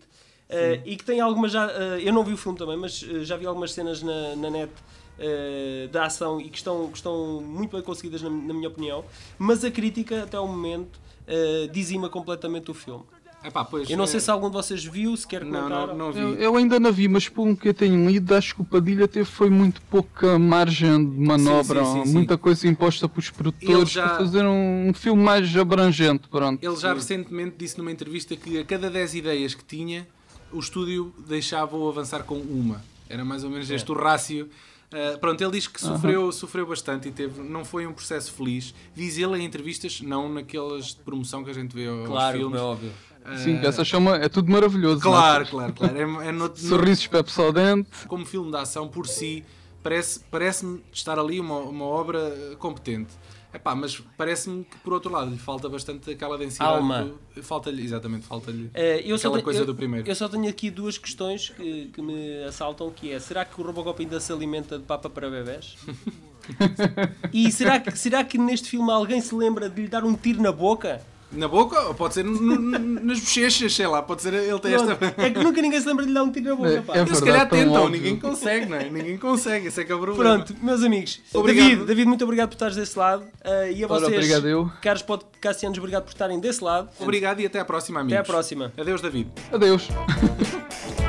eh, 0.49 0.81
e 0.85 0.95
que 0.95 1.03
tem 1.05 1.19
algumas 1.19 1.51
já 1.51 1.65
eu 1.99 2.11
não 2.13 2.23
vi 2.23 2.33
o 2.33 2.37
filme 2.37 2.57
também 2.57 2.77
mas 2.77 2.99
já 2.99 3.35
vi 3.37 3.45
algumas 3.45 3.71
cenas 3.73 4.01
na, 4.03 4.35
na 4.35 4.49
net 4.49 4.71
eh, 5.19 5.89
da 5.91 6.05
ação 6.05 6.39
e 6.39 6.49
que 6.49 6.57
estão, 6.57 6.89
que 6.89 6.97
estão 6.97 7.41
muito 7.41 7.71
bem 7.71 7.81
conseguidas 7.81 8.21
na, 8.21 8.29
na 8.29 8.53
minha 8.53 8.67
opinião 8.67 9.03
mas 9.39 9.63
a 9.63 9.71
crítica 9.71 10.23
até 10.23 10.37
ao 10.37 10.47
momento 10.47 10.99
eh, 11.27 11.69
dizima 11.71 12.09
completamente 12.09 12.71
o 12.71 12.73
filme 12.73 13.03
Epá, 13.43 13.63
pois, 13.63 13.87
eu 13.89 13.95
não 13.95 14.07
sei 14.07 14.17
eh, 14.17 14.19
se 14.21 14.31
algum 14.31 14.47
de 14.49 14.55
vocês 14.55 14.83
viu 14.83 15.15
se 15.15 15.25
quer 15.25 15.45
Não, 15.45 15.51
comentar 15.61 15.87
não, 15.89 15.95
não 15.95 16.11
vi. 16.11 16.19
Eu, 16.19 16.33
eu 16.35 16.55
ainda 16.55 16.79
não 16.79 16.91
vi, 16.91 17.07
mas 17.07 17.29
por 17.29 17.47
um 17.47 17.55
que 17.55 17.69
eu 17.69 17.73
tenho 17.73 18.09
lido, 18.09 18.33
acho 18.33 18.55
que 18.55 18.61
o 18.61 18.65
Padilha 18.65 19.07
teve 19.07 19.25
foi 19.25 19.47
muito 19.49 19.79
pouca 19.83 20.39
margem 20.39 21.07
de 21.07 21.17
manobra, 21.19 21.85
sim, 21.85 21.93
sim, 21.93 22.05
sim. 22.07 22.13
muita 22.13 22.35
coisa 22.35 22.67
imposta 22.67 23.07
pelos 23.07 23.29
produtores 23.29 23.91
já- 23.91 24.07
para 24.07 24.17
fazer 24.17 24.43
um, 24.43 24.89
um 24.89 24.93
filme 24.93 25.21
mais 25.21 25.55
abrangente, 25.55 26.27
pronto. 26.27 26.61
Ele 26.65 26.75
já 26.77 26.91
recentemente 26.93 27.55
disse 27.59 27.77
numa 27.77 27.91
entrevista 27.91 28.35
que 28.35 28.57
a 28.57 28.65
cada 28.65 28.89
10 28.89 29.13
ideias 29.13 29.53
que 29.53 29.63
tinha, 29.63 30.07
o 30.51 30.59
estúdio 30.59 31.13
deixava-o 31.27 31.87
avançar 31.87 32.23
com 32.23 32.39
uma. 32.39 32.83
Era 33.07 33.23
mais 33.23 33.43
ou 33.43 33.51
menos 33.51 33.69
este 33.69 33.89
o 33.91 33.95
rácio. 33.95 34.49
Uh, 34.93 35.17
pronto, 35.19 35.41
ele 35.43 35.51
diz 35.51 35.67
que 35.67 35.81
sofreu, 35.81 36.31
sofreu 36.31 36.65
bastante 36.65 37.09
e 37.09 37.11
teve, 37.11 37.41
não 37.41 37.65
foi 37.65 37.85
um 37.85 37.91
processo 37.91 38.31
feliz. 38.31 38.73
Diz 38.95 39.17
ele 39.17 39.37
em 39.37 39.43
entrevistas, 39.45 39.99
não 40.01 40.31
naquelas 40.31 40.87
de 40.87 40.95
promoção 40.97 41.43
que 41.43 41.49
a 41.49 41.53
gente 41.53 41.75
vê 41.75 41.87
aos 41.87 42.07
claro 42.07 42.37
filmes. 42.37 42.57
como 42.59 42.69
é 42.69 42.71
óbvio 42.73 42.91
Uh, 43.27 43.37
Sim, 43.39 43.59
que 43.59 43.65
essa 43.67 43.83
chama 43.83 44.15
é 44.15 44.29
tudo 44.29 44.49
maravilhoso. 44.49 45.01
Claro, 45.01 45.43
não 45.43 45.51
claro, 45.51 45.73
claro. 45.73 45.97
É, 45.97 46.27
é 46.29 46.31
no- 46.31 46.45
é? 46.45 46.55
Sorrisos 46.55 47.07
Pepsi 47.07 47.41
ao 47.41 47.51
dente. 47.51 47.89
como 48.07 48.25
filme 48.25 48.49
de 48.49 48.55
ação 48.55 48.87
por 48.87 49.05
si, 49.05 49.43
parece- 49.83 50.21
parece-me 50.31 50.81
estar 50.93 51.19
ali 51.19 51.37
uma, 51.37 51.57
uma 51.59 51.83
obra 51.83 52.19
eh, 52.19 52.55
competente. 52.57 53.09
Epá, 53.53 53.73
mas 53.73 53.99
parece-me 54.17 54.65
que 54.65 54.77
por 54.79 54.93
outro 54.93 55.11
lado 55.11 55.31
lhe 55.31 55.37
falta 55.37 55.67
bastante 55.69 56.11
aquela 56.11 56.37
densidade. 56.37 56.69
Alma. 56.75 57.11
Falta-lhe, 57.41 57.81
exatamente, 57.83 58.25
falta-lhe 58.25 58.69
Eh, 58.73 59.01
eu 59.05 59.17
só 59.17 59.27
aquela 59.29 59.33
tenho- 59.35 59.43
coisa 59.45 59.59
eu- 59.61 59.65
do 59.65 59.73
primeiro. 59.75 60.07
Eu 60.07 60.15
só 60.15 60.27
tenho 60.27 60.47
aqui 60.49 60.69
duas 60.69 60.97
questões 60.97 61.49
que, 61.49 61.85
que 61.87 62.01
me 62.01 62.43
assaltam, 62.43 62.91
que 62.91 63.11
é, 63.11 63.19
será 63.19 63.45
que 63.45 63.59
o 63.59 63.63
Robocop 63.63 64.01
ainda 64.03 64.19
se 64.19 64.31
alimenta 64.33 64.77
de 64.77 64.83
papa 64.83 65.09
para 65.09 65.29
bebés? 65.29 65.75
e 67.33 67.51
será 67.51 67.79
que, 67.79 67.97
será 67.97 68.23
que 68.23 68.37
neste 68.37 68.69
filme 68.69 68.91
alguém 68.91 69.21
se 69.21 69.33
lembra 69.33 69.69
de 69.69 69.81
lhe 69.83 69.87
dar 69.87 70.03
um 70.03 70.13
tiro 70.15 70.41
na 70.41 70.51
boca? 70.51 71.01
Na 71.29 71.47
boca, 71.47 71.77
ou 71.81 71.93
pode 71.93 72.13
ser 72.13 72.23
nas 72.23 73.19
bochechas, 73.19 73.73
sei 73.75 73.85
lá, 73.85 74.01
pode 74.01 74.21
ser 74.21 74.33
ele 74.33 74.59
tem 74.59 74.73
esta. 74.73 74.97
É 75.17 75.29
que 75.29 75.43
nunca 75.43 75.61
ninguém 75.61 75.79
se 75.81 75.85
lembra 75.85 76.03
de 76.05 76.09
lhe 76.09 76.15
dar 76.15 76.23
um 76.23 76.31
tiro 76.31 76.49
na 76.49 76.55
boca, 76.55 76.69
É- 76.69 76.81
pá. 76.81 76.95
é 76.95 76.99
Eles 77.01 77.17
se 77.17 77.23
calhar 77.25 77.49
tentam, 77.49 77.73
óbvio. 77.73 77.89
ninguém 77.89 78.15
consegue, 78.17 78.65
não 78.65 78.77
é? 78.77 78.89
Ninguém 78.89 79.17
consegue, 79.17 79.67
esse 79.67 79.81
é 79.81 79.83
que 79.83 79.91
é 79.91 79.95
o 79.95 79.99
problema. 79.99 80.35
Pronto, 80.45 80.55
meus 80.63 80.81
amigos. 80.83 81.19
Obrigado. 81.33 81.65
David, 81.67 81.85
David, 81.85 82.07
muito 82.07 82.23
obrigado 82.23 82.47
por 82.49 82.55
estares 82.55 82.75
desse 82.77 82.97
lado. 82.97 83.25
eh, 83.43 83.73
e 83.73 83.83
a 83.83 83.87
Ora, 83.87 83.99
vocês, 84.05 84.13
obrigado 84.15 84.47
eu. 84.47 84.71
caros 84.81 85.01
podcastianos, 85.01 85.77
obrigado 85.77 86.03
por 86.03 86.11
estarem 86.11 86.39
desse 86.39 86.63
lado. 86.63 86.89
Obrigado 86.99 87.41
e 87.41 87.45
até 87.45 87.59
à 87.59 87.65
próxima, 87.65 87.99
amigos. 87.99 88.17
Até 88.19 88.21
à 88.29 88.33
próxima. 88.33 88.71
Adeus, 88.77 89.01
David. 89.01 89.29
Adeus. 89.51 89.89